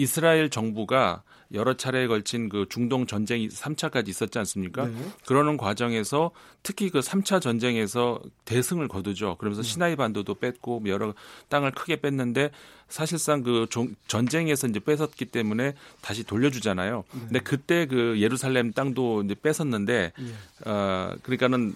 이스라엘 0.00 0.48
정부가 0.48 1.22
여러 1.52 1.74
차례에 1.74 2.06
걸친 2.06 2.48
그 2.48 2.64
중동 2.70 3.06
전쟁이 3.06 3.48
3차까지 3.48 4.08
있었지 4.08 4.38
않습니까? 4.38 4.86
네. 4.86 4.94
그러는 5.26 5.56
과정에서 5.56 6.30
특히 6.62 6.88
그 6.88 7.00
3차 7.00 7.42
전쟁에서 7.42 8.20
대승을 8.46 8.88
거두죠. 8.88 9.36
그러면서 9.36 9.62
네. 9.62 9.68
시나이 9.68 9.96
반도도 9.96 10.36
뺐고 10.36 10.82
여러 10.86 11.12
땅을 11.48 11.72
크게 11.72 11.96
뺐는데 11.96 12.50
사실상 12.88 13.42
그 13.42 13.66
전쟁에서 14.06 14.68
이제 14.68 14.80
뺏었기 14.80 15.26
때문에 15.26 15.74
다시 16.00 16.24
돌려주잖아요. 16.24 17.04
네. 17.12 17.20
근데 17.20 17.40
그때 17.40 17.86
그 17.86 18.20
예루살렘 18.20 18.72
땅도 18.72 19.24
이제 19.24 19.34
뺏었는데 19.34 20.12
네. 20.16 20.70
어 20.70 21.14
그러니까는 21.22 21.74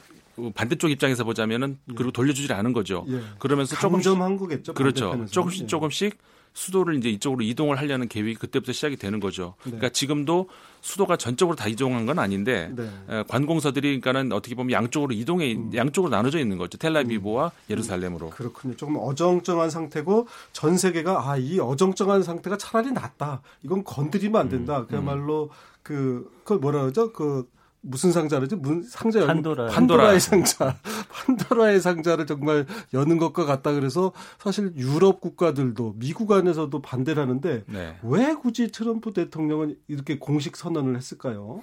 반대쪽 0.55 0.91
입장에서 0.91 1.25
보자면은 1.25 1.79
예. 1.91 1.95
그리고 1.95 2.11
돌려주질 2.11 2.53
않은 2.53 2.73
거죠. 2.73 3.05
예. 3.09 3.21
그러면서 3.39 3.77
조금씩 3.77 4.13
한 4.17 4.37
거겠죠. 4.37 4.75
그렇죠. 4.75 5.27
조금씩 5.31 5.63
예. 5.63 5.67
조금씩 5.67 6.19
수도를 6.55 6.97
이제 6.97 7.11
이쪽으로 7.11 7.43
이동을 7.43 7.79
하려는 7.79 8.09
계획이 8.09 8.37
그때부터 8.37 8.73
시작이 8.73 8.97
되는 8.97 9.19
거죠. 9.21 9.55
네. 9.65 9.73
그러니까 9.73 9.89
지금도 9.91 10.49
수도가 10.81 11.17
전적으로 11.17 11.57
다 11.57 11.67
이동한 11.67 12.07
건 12.07 12.19
아닌데 12.19 12.71
네. 12.77 12.89
관공서들이 13.29 14.01
그러니까는 14.01 14.33
어떻게 14.33 14.55
보면 14.55 14.71
양쪽으로 14.71 15.15
이동해 15.15 15.55
음. 15.55 15.71
양쪽으로 15.75 16.11
나눠져 16.11 16.39
있는 16.39 16.57
거죠. 16.57 16.79
텔라비브와 16.79 17.47
음. 17.47 17.51
예루살렘으로. 17.71 18.31
그렇군요. 18.31 18.77
조금 18.77 18.97
어정쩡한 18.97 19.69
상태고 19.71 20.29
전 20.53 20.79
세계가 20.79 21.31
아 21.31 21.35
이 21.37 21.59
어정쩡한 21.59 22.23
상태가 22.23 22.57
차라리 22.57 22.93
낫다. 22.93 23.43
이건 23.65 23.83
건드리면 23.85 24.41
안 24.41 24.49
된다. 24.49 24.79
음. 24.79 24.87
그야말로 24.87 25.51
그, 25.83 26.31
그 26.45 26.55
뭐라 26.55 26.83
그러죠? 26.83 27.13
그 27.13 27.49
무슨 27.87 28.13
상자로지? 28.13 28.57
문 28.57 28.83
상자 28.83 29.27
판도라. 29.27 29.67
판도라의 29.67 30.19
상자. 30.19 30.77
판도라의 31.11 31.81
상자를 31.81 32.27
정말 32.27 32.67
여는 32.95 33.19
것과 33.19 33.45
같다 33.45 33.73
그래서 33.73 34.13
사실 34.39 34.73
유럽 34.77 35.21
국가들도 35.21 35.97
미국 35.99 36.33
안에서도 36.33 36.81
반대를 36.81 37.23
하는데 37.23 37.63
네. 37.67 37.97
왜 38.03 38.35
굳이 38.35 38.69
트럼프 38.69 39.13
대통령은 39.13 39.77
이렇게 39.87 40.19
공식 40.19 40.57
선언을 40.57 40.97
했을까요? 40.97 41.61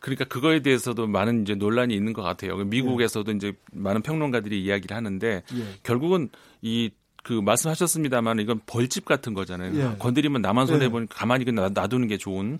그러니까 0.00 0.24
그거에 0.24 0.60
대해서도 0.60 1.06
많은 1.06 1.42
이제 1.42 1.54
논란이 1.54 1.94
있는 1.94 2.12
것 2.12 2.22
같아요. 2.22 2.56
미국에서도 2.56 3.30
예. 3.30 3.36
이제 3.36 3.52
많은 3.72 4.02
평론가들이 4.02 4.62
이야기를 4.62 4.96
하는데 4.96 5.42
예. 5.54 5.64
결국은 5.84 6.30
이그 6.62 7.34
말씀하셨습니다만 7.44 8.40
이건 8.40 8.60
벌집 8.66 9.04
같은 9.04 9.34
거잖아요. 9.34 9.78
예. 9.78 9.96
건드리면 9.98 10.42
나만 10.42 10.66
손해 10.66 10.88
보니 10.88 11.08
까 11.08 11.20
가만히 11.20 11.44
놔두는 11.44 12.08
게 12.08 12.18
좋은 12.18 12.58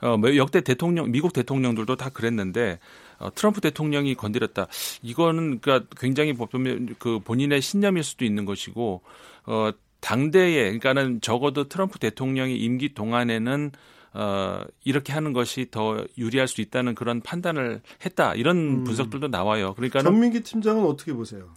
어, 0.00 0.16
뭐 0.16 0.36
역대 0.36 0.60
대통령, 0.60 1.10
미국 1.10 1.32
대통령들도 1.32 1.96
다 1.96 2.10
그랬는데 2.10 2.78
어, 3.18 3.30
트럼프 3.34 3.60
대통령이 3.60 4.14
건드렸다. 4.14 4.66
이거는 5.02 5.60
그러니까 5.60 5.88
굉장히 5.98 6.32
보면 6.32 6.96
그 6.98 7.18
본인의 7.20 7.62
신념일 7.62 8.02
수도 8.02 8.24
있는 8.24 8.44
것이고 8.44 9.02
어, 9.46 9.70
당대에 10.00 10.64
그러니까는 10.64 11.20
적어도 11.20 11.68
트럼프 11.68 11.98
대통령이 11.98 12.56
임기 12.56 12.94
동안에는 12.94 13.72
어, 14.14 14.60
이렇게 14.84 15.12
하는 15.12 15.32
것이 15.32 15.66
더 15.70 16.04
유리할 16.16 16.48
수 16.48 16.60
있다는 16.60 16.94
그런 16.94 17.20
판단을 17.20 17.82
했다. 18.04 18.34
이런 18.34 18.56
음. 18.56 18.84
분석들도 18.84 19.28
나와요. 19.28 19.74
그러니까 19.74 20.02
전민기 20.02 20.42
팀장은 20.42 20.84
어떻게 20.84 21.12
보세요? 21.12 21.50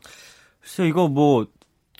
글쎄 0.60 0.88
이거 0.88 1.08
뭐 1.08 1.48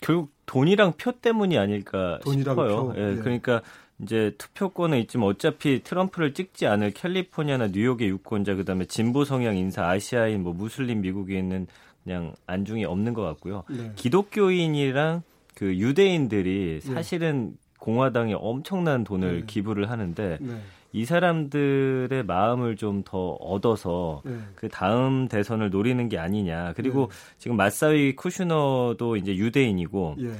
결국 0.02 0.32
돈이랑 0.46 0.94
표 0.98 1.12
때문이 1.12 1.56
아닐까 1.56 2.18
돈이랑 2.24 2.54
싶어요. 2.54 2.92
표. 2.92 2.94
예, 2.96 3.12
예. 3.12 3.16
그러니까 3.16 3.62
이제 4.02 4.34
투표권은 4.38 4.98
있지만 5.00 5.28
어차피 5.28 5.82
트럼프를 5.82 6.34
찍지 6.34 6.66
않을 6.66 6.92
캘리포니아나 6.92 7.68
뉴욕의 7.68 8.08
유권자 8.08 8.54
그다음에 8.54 8.84
진보 8.86 9.24
성향 9.24 9.56
인사 9.56 9.86
아시아인 9.86 10.42
뭐 10.42 10.52
무슬림 10.52 11.00
미국에 11.00 11.38
있는 11.38 11.66
그냥 12.04 12.34
안중이 12.46 12.84
없는 12.84 13.12
것 13.14 13.22
같고요. 13.22 13.64
네. 13.68 13.92
기독교인이랑 13.96 15.22
그 15.54 15.76
유대인들이 15.76 16.80
네. 16.82 16.94
사실은 16.94 17.50
네. 17.50 17.56
공화당에 17.78 18.34
엄청난 18.34 19.04
돈을 19.04 19.40
네. 19.40 19.46
기부를 19.46 19.90
하는데 19.90 20.38
네. 20.40 20.60
이 20.92 21.04
사람들의 21.04 22.24
마음을 22.24 22.76
좀 22.76 23.02
더 23.04 23.32
얻어서 23.32 24.22
네. 24.24 24.38
그 24.54 24.68
다음 24.68 25.28
대선을 25.28 25.70
노리는 25.70 26.08
게 26.08 26.18
아니냐. 26.18 26.72
그리고 26.74 27.10
지금 27.38 27.56
마사위 27.56 28.16
쿠슈너도 28.16 29.16
이제 29.16 29.36
유대인이고 29.36 30.16
예. 30.20 30.32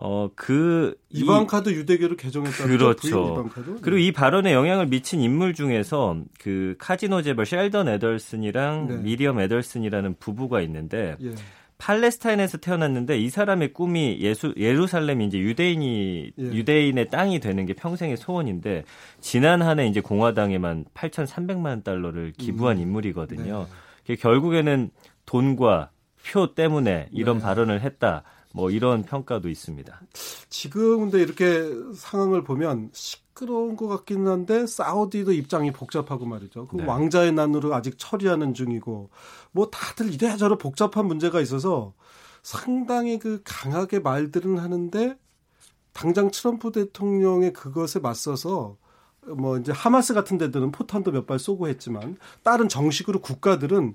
어, 0.00 0.30
그. 0.36 0.96
이방카드 1.10 1.70
유대교를 1.70 2.16
개정했다는 2.16 2.76
그렇죠. 2.76 3.48
그리고 3.82 3.98
이 3.98 4.12
발언에 4.12 4.52
영향을 4.52 4.86
미친 4.86 5.20
인물 5.20 5.54
중에서 5.54 6.18
그 6.40 6.76
카지노 6.78 7.22
재벌 7.22 7.44
셸던 7.46 7.88
에덜슨이랑 7.88 8.88
네. 8.88 8.96
미리엄 8.98 9.40
에덜슨이라는 9.40 10.16
부부가 10.20 10.60
있는데 10.60 11.16
예. 11.22 11.32
팔레스타인에서 11.78 12.58
태어났는데 12.58 13.18
이 13.18 13.30
사람의 13.30 13.72
꿈이 13.72 14.18
예수, 14.20 14.52
예루살렘이 14.56 15.26
이제 15.26 15.38
유대인이 15.38 16.32
예. 16.38 16.42
유대인의 16.42 17.08
땅이 17.08 17.40
되는 17.40 17.66
게 17.66 17.72
평생의 17.72 18.16
소원인데 18.16 18.84
지난 19.20 19.62
한 19.62 19.78
해 19.78 19.86
이제 19.86 20.00
공화당에만 20.00 20.86
8,300만 20.94 21.84
달러를 21.84 22.32
기부한 22.36 22.76
음. 22.76 22.82
인물이거든요. 22.82 23.66
네. 24.06 24.16
결국에는 24.16 24.90
돈과 25.26 25.90
표 26.26 26.54
때문에 26.54 27.08
이런 27.12 27.38
네. 27.38 27.44
발언을 27.44 27.80
했다. 27.80 28.22
뭐 28.58 28.70
이런 28.70 29.04
평가도 29.04 29.48
있습니다. 29.48 30.00
지금 30.50 30.98
근데 30.98 31.22
이렇게 31.22 31.70
상황을 31.94 32.42
보면 32.42 32.90
시끄러운 32.92 33.76
것 33.76 33.86
같기는 33.86 34.26
한데 34.26 34.66
사우디도 34.66 35.30
입장이 35.30 35.70
복잡하고 35.70 36.26
말이죠. 36.26 36.66
그 36.66 36.78
네. 36.78 36.84
왕자의 36.84 37.30
난으로 37.30 37.72
아직 37.72 37.94
처리하는 37.98 38.54
중이고 38.54 39.10
뭐 39.52 39.70
다들 39.70 40.12
이래저래 40.12 40.58
복잡한 40.58 41.06
문제가 41.06 41.40
있어서 41.40 41.94
상당히 42.42 43.20
그 43.20 43.42
강하게 43.44 44.00
말들은 44.00 44.58
하는데 44.58 45.16
당장 45.92 46.28
트럼프 46.32 46.72
대통령의 46.72 47.52
그것에 47.52 48.00
맞서서 48.00 48.76
뭐 49.36 49.58
이제 49.58 49.72
하마스 49.72 50.14
같은 50.14 50.38
데들은 50.38 50.72
포탄도 50.72 51.10
몇 51.12 51.26
발 51.26 51.38
쏘고 51.38 51.68
했지만 51.68 52.16
다른 52.42 52.68
정식으로 52.68 53.20
국가들은 53.20 53.94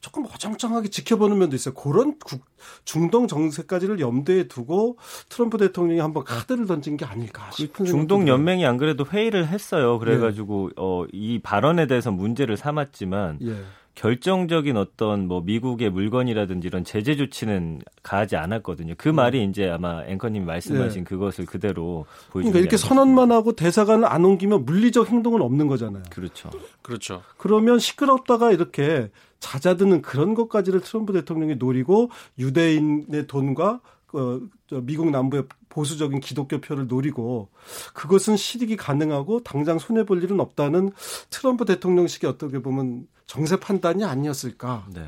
조금 0.00 0.24
어정쩡하게 0.26 0.88
지켜보는 0.88 1.38
면도 1.38 1.56
있어요. 1.56 1.74
그런 1.74 2.18
국, 2.18 2.44
중동 2.84 3.26
정세까지를 3.26 4.00
염두에 4.00 4.48
두고 4.48 4.98
트럼프 5.28 5.56
대통령이 5.58 6.00
한번 6.00 6.24
카드를 6.24 6.66
던진 6.66 6.96
게 6.96 7.04
아닐까 7.04 7.48
그 7.50 7.56
싶은 7.56 7.84
중동 7.86 8.28
연맹이 8.28 8.66
안 8.66 8.76
그래도 8.76 9.04
회의를 9.04 9.48
했어요. 9.48 9.98
그래가지고 9.98 10.70
예. 10.70 10.74
어, 10.76 11.06
이 11.12 11.38
발언에 11.40 11.86
대해서 11.86 12.10
문제를 12.10 12.56
삼았지만. 12.56 13.38
예. 13.42 13.62
결정적인 13.94 14.76
어떤 14.76 15.28
뭐 15.28 15.40
미국의 15.40 15.90
물건이라든지 15.90 16.66
이런 16.66 16.84
제재 16.84 17.16
조치는 17.16 17.80
가하지 18.02 18.36
않았거든요. 18.36 18.94
그 18.98 19.10
음. 19.10 19.16
말이 19.16 19.44
이제 19.44 19.68
아마 19.68 20.04
앵커님 20.04 20.44
말씀하신 20.44 21.04
네. 21.04 21.08
그것을 21.08 21.46
그대로 21.46 22.06
보여주는 22.30 22.52
그러니까 22.52 22.58
이렇게 22.58 22.76
선언만 22.76 23.30
하고 23.30 23.52
대사관을 23.52 24.06
안 24.06 24.24
옮기면 24.24 24.64
물리적 24.64 25.10
행동은 25.10 25.42
없는 25.42 25.68
거잖아요. 25.68 26.02
그렇죠. 26.10 26.50
그렇죠. 26.82 27.22
그러면 27.36 27.78
시끄럽다가 27.78 28.50
이렇게 28.50 29.10
잦아드는 29.38 30.02
그런 30.02 30.34
것까지를 30.34 30.80
트럼프 30.80 31.12
대통령이 31.12 31.56
노리고 31.56 32.10
유대인의 32.38 33.26
돈과 33.26 33.80
어, 34.14 34.40
저 34.68 34.80
미국 34.80 35.10
남부의 35.10 35.44
보수적인 35.68 36.20
기독교 36.20 36.60
표를 36.60 36.86
노리고 36.86 37.50
그것은 37.94 38.36
실익이 38.36 38.76
가능하고 38.76 39.42
당장 39.42 39.78
손해 39.78 40.04
볼 40.04 40.22
일은 40.22 40.38
없다는 40.40 40.92
트럼프 41.30 41.64
대통령식의 41.64 42.30
어떻게 42.30 42.60
보면 42.60 43.08
정세 43.26 43.56
판단이 43.56 44.04
아니었을까. 44.04 44.86
네. 44.94 45.04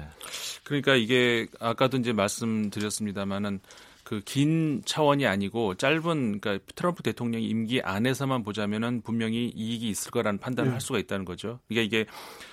그러니까 0.64 0.96
이게 0.96 1.46
아까도 1.60 1.96
이제 1.98 2.12
말씀드렸습니다마는 2.12 3.60
그긴 4.02 4.82
차원이 4.84 5.26
아니고 5.26 5.74
짧은 5.74 6.40
그러니까 6.40 6.58
트럼프 6.74 7.02
대통령 7.02 7.42
임기 7.42 7.82
안에서만 7.82 8.44
보자면은 8.44 9.02
분명히 9.02 9.48
이익이 9.54 9.88
있을 9.88 10.10
거라는 10.12 10.38
판단을 10.38 10.70
네. 10.70 10.72
할 10.74 10.80
수가 10.80 10.98
있다는 10.98 11.24
거죠. 11.24 11.60
그러니까 11.68 11.86
이게 11.86 12.06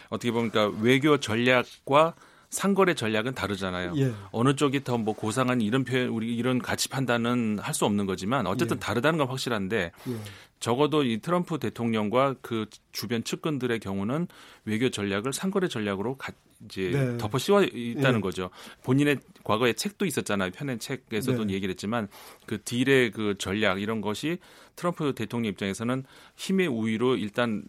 어떻게 0.09 0.31
보면 0.31 0.49
그러니까 0.51 0.79
외교 0.81 1.19
전략과 1.19 2.15
상거래 2.53 2.93
전략은 2.93 3.33
다르잖아요. 3.35 3.93
예. 3.97 4.13
어느 4.31 4.55
쪽이 4.55 4.83
더 4.83 4.97
뭐 4.97 5.13
고상한 5.13 5.59
이런 5.59 5.83
표현 5.83 6.07
우리 6.09 6.33
이런 6.35 6.59
가치 6.59 6.87
판단은 6.87 7.59
할 7.59 7.73
수 7.73 7.85
없는 7.85 8.05
거지만 8.05 8.45
어쨌든 8.47 8.77
예. 8.77 8.79
다르다는 8.79 9.17
건 9.17 9.27
확실한데 9.27 9.91
예. 10.07 10.15
적어도 10.59 11.03
이 11.03 11.17
트럼프 11.19 11.57
대통령과 11.59 12.35
그 12.41 12.67
주변 12.91 13.23
측근들의 13.23 13.79
경우는 13.79 14.27
외교 14.65 14.89
전략을 14.89 15.33
상거래 15.33 15.67
전략으로 15.67 16.15
가, 16.15 16.31
이제 16.63 16.91
네. 16.91 17.17
덮어 17.17 17.37
씌워 17.39 17.63
있다는 17.63 18.19
예. 18.19 18.21
거죠. 18.21 18.49
본인의 18.83 19.17
과거에 19.43 19.73
책도 19.73 20.05
있었잖아요. 20.05 20.51
편의 20.51 20.77
책에서도 20.79 21.45
네. 21.45 21.53
얘기를 21.55 21.71
했지만 21.71 22.07
그 22.45 22.61
딜의 22.63 23.11
그 23.11 23.35
전략 23.39 23.81
이런 23.81 23.99
것이 23.99 24.37
트럼프 24.75 25.13
대통령 25.15 25.49
입장에서는 25.51 26.05
힘의 26.37 26.67
우위로 26.67 27.17
일단 27.17 27.63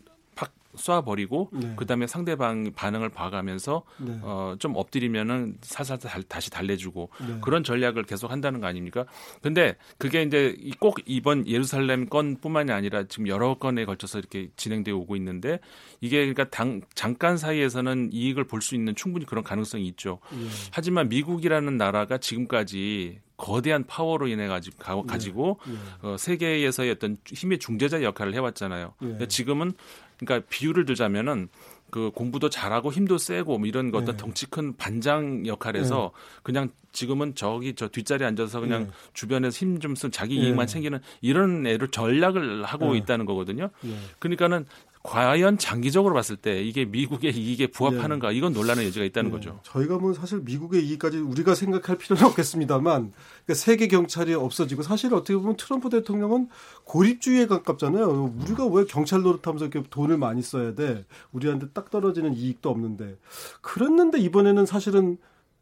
쏴버리고 0.77 1.49
네. 1.53 1.75
그다음에 1.77 2.07
상대방 2.07 2.73
반응을 2.75 3.11
봐가면서 3.11 3.85
네. 3.99 4.19
어, 4.23 4.57
좀 4.59 4.75
엎드리면은 4.77 5.59
살살 5.63 5.99
다시 6.29 6.51
달래주고 6.51 7.11
네. 7.29 7.39
그런 7.41 7.63
전략을 7.63 8.03
계속 8.03 8.31
한다는 8.31 8.61
거 8.61 8.67
아닙니까? 8.67 9.05
근데 9.41 9.77
그게 9.99 10.23
이제 10.23 10.57
꼭 10.81 10.99
이번 11.07 11.47
예루살렘 11.47 12.09
건뿐만이 12.09 12.73
아니라 12.73 13.05
지금 13.05 13.29
여러 13.29 13.55
건에 13.55 13.85
걸쳐서 13.85 14.19
이렇게 14.19 14.49
진행되어 14.57 14.97
오고 14.97 15.15
있는데 15.17 15.61
이게 16.01 16.19
그러니까 16.19 16.49
당, 16.51 16.81
잠깐 16.95 17.37
사이에서는 17.37 18.11
이익을 18.13 18.45
볼 18.45 18.65
수 18.65 18.75
있는 18.75 18.95
충분히 18.97 19.27
그런 19.27 19.45
가능성이 19.45 19.87
있죠. 19.89 20.21
예. 20.33 20.47
하지만 20.73 21.09
미국이라는 21.11 21.77
나라가 21.77 22.17
지금까지 22.19 23.21
거대한 23.37 23.85
파워로 23.87 24.29
인해 24.29 24.47
가지고 24.47 25.03
네. 25.03 25.03
가지고 25.07 25.61
예. 25.69 26.09
어, 26.09 26.17
세계에서의 26.17 26.93
어떤 26.93 27.19
힘의 27.27 27.59
중재자 27.59 28.03
역할을 28.03 28.33
해왔잖아요. 28.35 28.95
예. 29.21 29.27
지금은 29.27 29.75
그러니까 30.19 30.47
비유를 30.49 30.85
들자면은 30.85 31.49
그 31.91 32.11
공부도 32.13 32.51
잘하고 32.51 32.93
힘도 32.93 33.19
세고 33.19 33.59
뭐 33.59 33.69
이런 33.69 33.93
거 33.93 33.99
어떤 33.99 34.17
네. 34.17 34.23
덩치 34.23 34.47
큰 34.47 34.77
반장 34.77 35.47
역할에서 35.47 36.11
네. 36.13 36.41
그냥 36.43 36.71
지금은 36.91 37.35
저기 37.37 37.75
저 37.75 37.89
뒷자리에 37.89 38.27
앉아서 38.27 38.59
그냥 38.61 38.85
네. 38.85 38.91
주변에서 39.13 39.57
힘 39.57 39.79
좀 39.79 39.95
쓴 39.95 40.11
자기 40.11 40.35
이익만 40.35 40.67
네. 40.67 40.73
챙기는 40.73 40.99
이런 41.21 41.67
애를 41.67 41.89
전략을 41.89 42.65
하고 42.65 42.93
네. 42.93 42.99
있다는 42.99 43.27
거거든요. 43.27 43.71
네. 43.83 43.97
그러니까는 44.19 44.67
과연 45.05 45.59
장기적으로 45.59 46.15
봤을 46.15 46.37
때 46.37 46.63
이게 46.63 46.87
미국의 46.87 47.37
이익에 47.37 47.67
부합하는가 47.67 48.31
네. 48.31 48.37
이건 48.37 48.55
논란의 48.55 48.87
여지가 48.87 49.05
있다는 49.05 49.31
네. 49.31 49.37
거죠. 49.37 49.61
저희가 49.63 49.99
뭐 49.99 50.15
사실 50.15 50.41
미국의 50.41 50.83
이익까지 50.87 51.19
우리가 51.19 51.55
생각할 51.55 51.99
필요는 51.99 52.25
없겠습니다만 52.25 53.13
그러니까 53.45 53.55
세계 53.55 53.87
경찰이 53.87 54.33
없어지고 54.33 54.83
사실 54.83 55.13
어떻게 55.13 55.37
보면 55.37 55.57
트럼프 55.59 55.91
대통령은 55.91 56.49
고립주의에 56.85 57.47
가깝잖아요. 57.47 58.35
우리가 58.41 58.67
왜 58.67 58.85
경찰 58.87 59.21
노릇하면서 59.21 59.67
이렇게 59.67 59.87
돈을 59.91 60.17
많이 60.17 60.41
써야 60.41 60.75
돼? 60.75 61.05
우리한테 61.33 61.69
딱 61.75 61.91
떨어지는 61.91 62.35
이익도 62.35 62.71
없는데 62.71 63.19
그랬는데 63.61 64.19
이번에는 64.21 64.65
사실은 64.65 65.19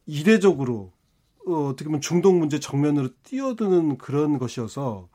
이례적으로 0.07 0.93
어, 1.47 1.69
어떻게 1.69 1.87
보면 1.87 2.01
중동 2.01 2.39
문제 2.39 2.61
정면으로 2.61 3.09
뛰어드는 3.25 3.99
그런 3.99 4.39
것이어서 4.39 5.09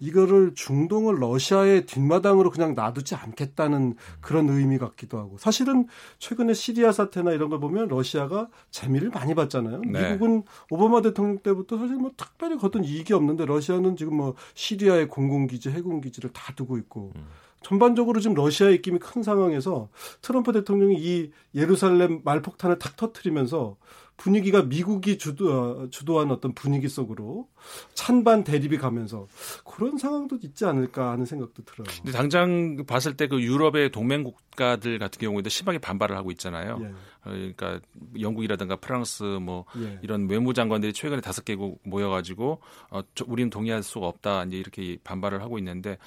이거를 0.00 0.54
중동을 0.54 1.20
러시아의 1.20 1.86
뒷마당으로 1.86 2.50
그냥 2.50 2.74
놔두지 2.74 3.14
않겠다는 3.14 3.94
그런 4.20 4.48
의미 4.48 4.78
같기도 4.78 5.18
하고 5.18 5.38
사실은 5.38 5.86
최근에 6.18 6.52
시리아 6.52 6.92
사태나 6.92 7.32
이런 7.32 7.48
걸 7.48 7.60
보면 7.60 7.88
러시아가 7.88 8.48
재미를 8.70 9.10
많이 9.10 9.34
봤잖아요. 9.34 9.80
네. 9.86 10.12
미국은 10.12 10.42
오바마 10.70 11.02
대통령 11.02 11.38
때부터 11.38 11.78
사실 11.78 11.96
뭐 11.96 12.10
특별히 12.16 12.56
거둔 12.56 12.84
이익이 12.84 13.12
없는데 13.12 13.46
러시아는 13.46 13.96
지금 13.96 14.16
뭐 14.16 14.34
시리아의 14.54 15.08
공군기지, 15.08 15.70
해군기지를 15.70 16.32
다 16.32 16.52
두고 16.54 16.76
있고 16.78 17.12
음. 17.16 17.26
전반적으로 17.64 18.20
지금 18.20 18.34
러시아의 18.34 18.76
입김이 18.76 18.98
큰 18.98 19.22
상황에서 19.22 19.88
트럼프 20.20 20.52
대통령이 20.52 20.96
이 20.98 21.32
예루살렘 21.54 22.20
말폭탄을 22.22 22.78
탁 22.78 22.94
터트리면서 22.96 23.76
분위기가 24.16 24.62
미국이 24.62 25.18
주도, 25.18 25.52
어, 25.52 25.88
주도한 25.90 26.30
어떤 26.30 26.54
분위기 26.54 26.88
속으로 26.88 27.48
찬반 27.94 28.44
대립이 28.44 28.78
가면서 28.78 29.26
그런 29.64 29.98
상황도 29.98 30.38
있지 30.42 30.64
않을까 30.64 31.10
하는 31.10 31.26
생각도 31.26 31.64
들어요. 31.64 31.86
근데 32.02 32.12
당장 32.12 32.84
봤을 32.86 33.16
때 33.16 33.26
그 33.34 33.42
유럽의 33.42 33.90
동맹 33.90 34.22
국가들 34.22 34.98
같은 34.98 35.18
경우에도 35.20 35.48
심하게 35.48 35.78
반발을 35.78 36.16
하고 36.16 36.30
있잖아요. 36.30 36.78
예. 36.82 36.86
어, 36.86 36.92
그러니까 37.24 37.80
영국이라든가 38.20 38.76
프랑스 38.76 39.24
뭐 39.24 39.64
예. 39.78 39.98
이런 40.02 40.28
외무장관들이 40.28 40.92
최근에 40.92 41.20
다섯 41.20 41.44
개국 41.44 41.80
모여가지고 41.84 42.60
어, 42.90 43.00
저, 43.14 43.24
우리는 43.26 43.50
동의할 43.50 43.82
수가 43.82 44.06
없다 44.06 44.44
이제 44.44 44.56
이렇게 44.56 44.98
반발을 45.02 45.42
하고 45.42 45.58
있는데 45.58 45.98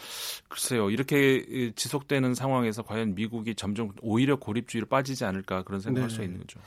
글쎄요 0.47 0.89
이렇게 0.89 1.73
지속되는 1.75 2.33
상황에서 2.33 2.83
과연 2.83 3.15
미국이 3.15 3.55
점점 3.55 3.91
오히려 4.01 4.37
고립주의로 4.37 4.87
빠지지 4.87 5.25
않을까 5.25 5.63
그런 5.63 5.81
생각할 5.81 6.09
네. 6.09 6.15
수 6.15 6.23
있는 6.23 6.39
거죠. 6.39 6.59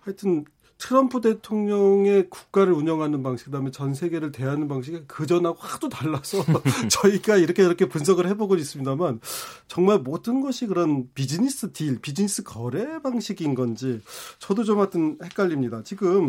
하여튼 0.00 0.44
트럼프 0.78 1.20
대통령의 1.20 2.30
국가를 2.30 2.72
운영하는 2.72 3.22
방식, 3.22 3.46
그다음에 3.46 3.72
전 3.72 3.94
세계를 3.94 4.30
대하는 4.30 4.68
방식이 4.68 5.02
그 5.08 5.26
전하고 5.26 5.58
하도 5.58 5.88
달라서 5.88 6.44
저희가 6.88 7.36
이렇게 7.36 7.64
이렇게 7.64 7.88
분석을 7.88 8.28
해보고 8.28 8.56
있습니다만 8.56 9.20
정말 9.66 9.98
모든 9.98 10.40
것이 10.40 10.66
그런 10.66 11.08
비즈니스 11.14 11.72
딜, 11.72 12.00
비즈니스 12.00 12.44
거래 12.44 13.00
방식인 13.02 13.56
건지 13.56 14.00
저도 14.38 14.62
좀 14.62 14.78
하여튼 14.78 15.18
헷갈립니다. 15.22 15.82
지금 15.82 16.26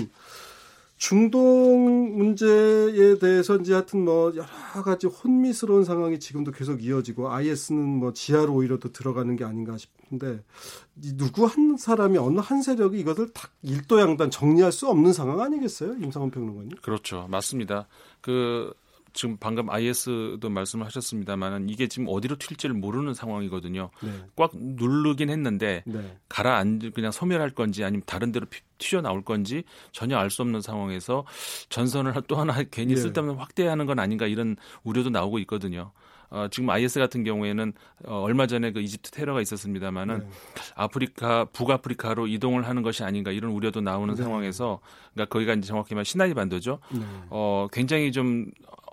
중동 0.99 2.17
문제에 2.17 3.17
대해서 3.19 3.55
이제 3.55 3.71
하여튼 3.73 4.03
뭐 4.03 4.33
여러 4.35 4.83
가지 4.83 5.07
혼미스러운 5.07 5.85
상황이 5.85 6.19
지금도 6.19 6.51
계속 6.51 6.83
이어지고 6.83 7.31
IS는 7.31 7.81
뭐 7.81 8.11
지하로 8.11 8.53
오히려 8.53 8.77
더 8.79 8.91
들어가는 8.91 9.33
게 9.37 9.45
아닌가 9.45 9.77
싶은데 9.77 10.43
누구 11.15 11.45
한 11.45 11.77
사람이 11.77 12.17
어느 12.17 12.39
한 12.39 12.61
세력이 12.61 12.99
이것을 12.99 13.29
다 13.29 13.47
일도양단 13.63 14.29
정리할 14.29 14.73
수 14.73 14.89
없는 14.89 15.13
상황 15.13 15.39
아니겠어요? 15.39 15.93
임상원 15.93 16.31
평론가님? 16.31 16.71
그렇죠. 16.81 17.27
맞습니다. 17.29 17.87
그 18.19 18.73
지금 19.13 19.37
방금 19.39 19.69
IS도 19.69 20.49
말씀하셨습니다만 20.49 21.69
이게 21.69 21.87
지금 21.87 22.07
어디로 22.09 22.37
튈지를 22.37 22.75
모르는 22.75 23.13
상황이거든요. 23.13 23.89
네. 24.01 24.11
꽉 24.35 24.51
누르긴 24.53 25.29
했는데 25.29 25.83
네. 25.85 26.17
가라앉 26.29 26.91
그냥 26.93 27.11
소멸할 27.11 27.51
건지 27.51 27.83
아니면 27.83 28.03
다른 28.05 28.31
데로 28.31 28.45
튀어 28.77 29.01
나올 29.01 29.23
건지 29.23 29.63
전혀 29.91 30.17
알 30.17 30.29
수 30.29 30.43
없는 30.43 30.61
상황에서 30.61 31.25
전선을 31.69 32.13
또 32.27 32.35
하나 32.35 32.53
괜히 32.71 32.93
네. 32.93 33.01
쓸데없는 33.01 33.35
확대하는 33.35 33.85
건 33.85 33.99
아닌가 33.99 34.27
이런 34.27 34.55
우려도 34.83 35.09
나오고 35.09 35.39
있거든요. 35.39 35.91
어, 36.31 36.47
지금 36.51 36.69
IS 36.69 36.99
같은 36.99 37.23
경우에는 37.23 37.73
어, 38.05 38.21
얼마 38.21 38.45
전에 38.45 38.71
그 38.71 38.81
이집트 38.81 39.11
테러가 39.11 39.41
있었습니다만은 39.41 40.19
네. 40.19 40.27
아프리카 40.75 41.45
북아프리카로 41.45 42.27
이동을 42.27 42.67
하는 42.67 42.83
것이 42.83 43.03
아닌가 43.03 43.31
이런 43.31 43.51
우려도 43.51 43.81
나오는 43.81 44.13
네. 44.13 44.21
상황에서 44.21 44.79
그러니까 45.13 45.33
거기가 45.33 45.53
이제 45.53 45.67
정확히 45.67 45.95
말하면 45.95 46.03
시나이 46.03 46.33
반도죠. 46.33 46.79
네. 46.91 47.01
어, 47.31 47.67
굉장히 47.71 48.11
좀 48.11 48.45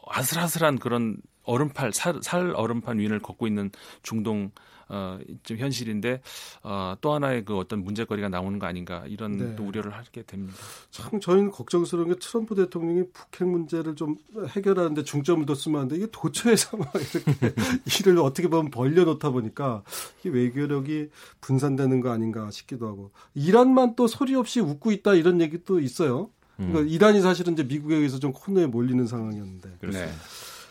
아슬아슬한 0.07 0.79
그런 0.79 1.17
얼음팔 1.45 1.93
살, 1.93 2.21
살 2.23 2.53
얼음판 2.55 2.99
위를 2.99 3.21
걷고 3.21 3.47
있는 3.47 3.71
중동 4.03 4.51
어, 4.89 5.19
좀 5.43 5.57
현실인데 5.59 6.23
어, 6.63 6.95
또 7.01 7.13
하나의 7.13 7.45
그 7.45 7.57
어떤 7.57 7.83
문제거리가 7.83 8.29
나오는 8.29 8.59
거 8.59 8.67
아닌가 8.67 9.05
이런 9.09 9.37
네. 9.37 9.57
또 9.57 9.65
우려를 9.65 9.93
하게 9.93 10.23
됩니다. 10.23 10.57
참 10.91 11.19
저희는 11.19 11.51
걱정스러운 11.51 12.09
게 12.09 12.15
트럼프 12.21 12.55
대통령이 12.55 13.09
북핵 13.13 13.49
문제를 13.49 13.97
좀 13.97 14.17
해결하는데 14.49 15.03
중점을 15.03 15.45
뒀으면 15.47 15.81
하는데 15.81 15.97
이게 15.97 16.07
도처에서 16.13 16.77
막 16.77 16.93
이렇게 16.95 17.55
일을 18.01 18.19
어떻게 18.19 18.49
보면 18.49 18.71
벌려놓다 18.71 19.31
보니까 19.31 19.83
이게 20.21 20.31
외교력이 20.31 21.11
분산되는 21.41 22.01
거 22.01 22.11
아닌가 22.11 22.51
싶기도 22.53 22.87
하고 22.87 23.11
이란만 23.35 23.97
또 23.97 24.07
소리 24.07 24.37
없이 24.37 24.61
웃고 24.61 24.93
있다 24.93 25.15
이런 25.15 25.41
얘기도 25.41 25.81
있어요. 25.81 26.31
그러니까 26.57 26.81
음. 26.81 26.89
이란이 26.89 27.21
사실은 27.21 27.53
이제 27.53 27.63
미국에 27.63 27.97
의해서 27.97 28.19
좀 28.19 28.33
코너에 28.33 28.67
몰리는 28.67 29.07
상황이었는데. 29.07 29.69
네. 29.93 30.11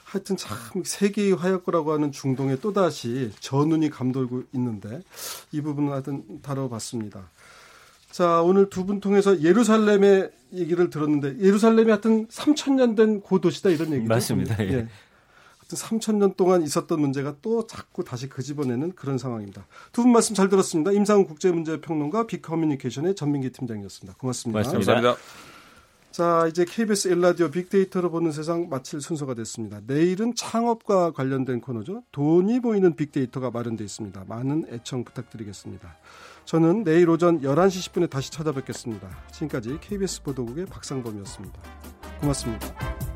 하여튼 0.05 0.37
참 0.37 0.57
세계의 0.83 1.33
화약고라고 1.33 1.91
하는 1.91 2.11
중동에 2.11 2.55
또다시 2.57 3.31
전운이 3.41 3.89
감돌고 3.89 4.43
있는데 4.53 5.01
이 5.51 5.61
부분은 5.61 5.91
하여튼 5.91 6.23
다뤄봤습니다. 6.41 7.29
자, 8.11 8.41
오늘 8.41 8.69
두 8.69 8.85
분 8.85 9.01
통해서 9.01 9.41
예루살렘의 9.41 10.31
얘기를 10.53 10.89
들었는데 10.89 11.39
예루살렘이 11.39 11.89
하여튼 11.89 12.27
3천년 12.27 12.95
된 12.95 13.19
고도시다 13.19 13.71
이런 13.71 13.91
얘기죠. 13.93 14.07
맞습니다. 14.07 14.55
예. 14.63 14.69
예. 14.69 14.73
하여튼 15.57 15.77
3천년 15.99 16.37
동안 16.37 16.61
있었던 16.61 17.01
문제가 17.01 17.35
또 17.41 17.67
자꾸 17.67 18.05
다시 18.05 18.29
그집어내는 18.29 18.93
그런 18.95 19.17
상황입니다. 19.17 19.65
두 19.91 20.03
분 20.03 20.13
말씀 20.13 20.33
잘 20.33 20.47
들었습니다. 20.47 20.91
임상훈 20.93 21.25
국제문제평론가 21.25 22.27
빅커뮤니케이션의 22.27 23.15
전민기 23.15 23.49
팀장이었습니다. 23.51 24.17
고맙습니다. 24.17 24.61
고맙습니다. 24.61 24.93
감사합니다. 24.93 25.54
자, 26.15 26.47
이제 26.47 26.63
KBS 26.63 27.09
일라디오 27.09 27.51
빅데이터로 27.51 28.09
보는 28.09 28.31
세상 28.31 28.69
마칠 28.69 29.01
순서가 29.01 29.33
됐습니다. 29.33 29.81
내일은 29.85 30.33
창업과 30.33 31.11
관련된 31.11 31.59
코너죠. 31.59 32.03
돈이 32.13 32.61
보이는 32.61 32.95
빅데이터가 32.95 33.51
마련되어 33.51 33.83
있습니다. 33.83 34.23
많은 34.25 34.65
애청 34.71 35.03
부탁드리겠습니다. 35.03 35.97
저는 36.45 36.85
내일 36.85 37.09
오전 37.09 37.41
11시 37.41 37.91
10분에 37.91 38.09
다시 38.09 38.31
찾아뵙겠습니다. 38.31 39.09
지금까지 39.33 39.77
KBS 39.81 40.23
보도국의 40.23 40.67
박상범이었습니다. 40.67 41.59
고맙습니다. 42.21 43.14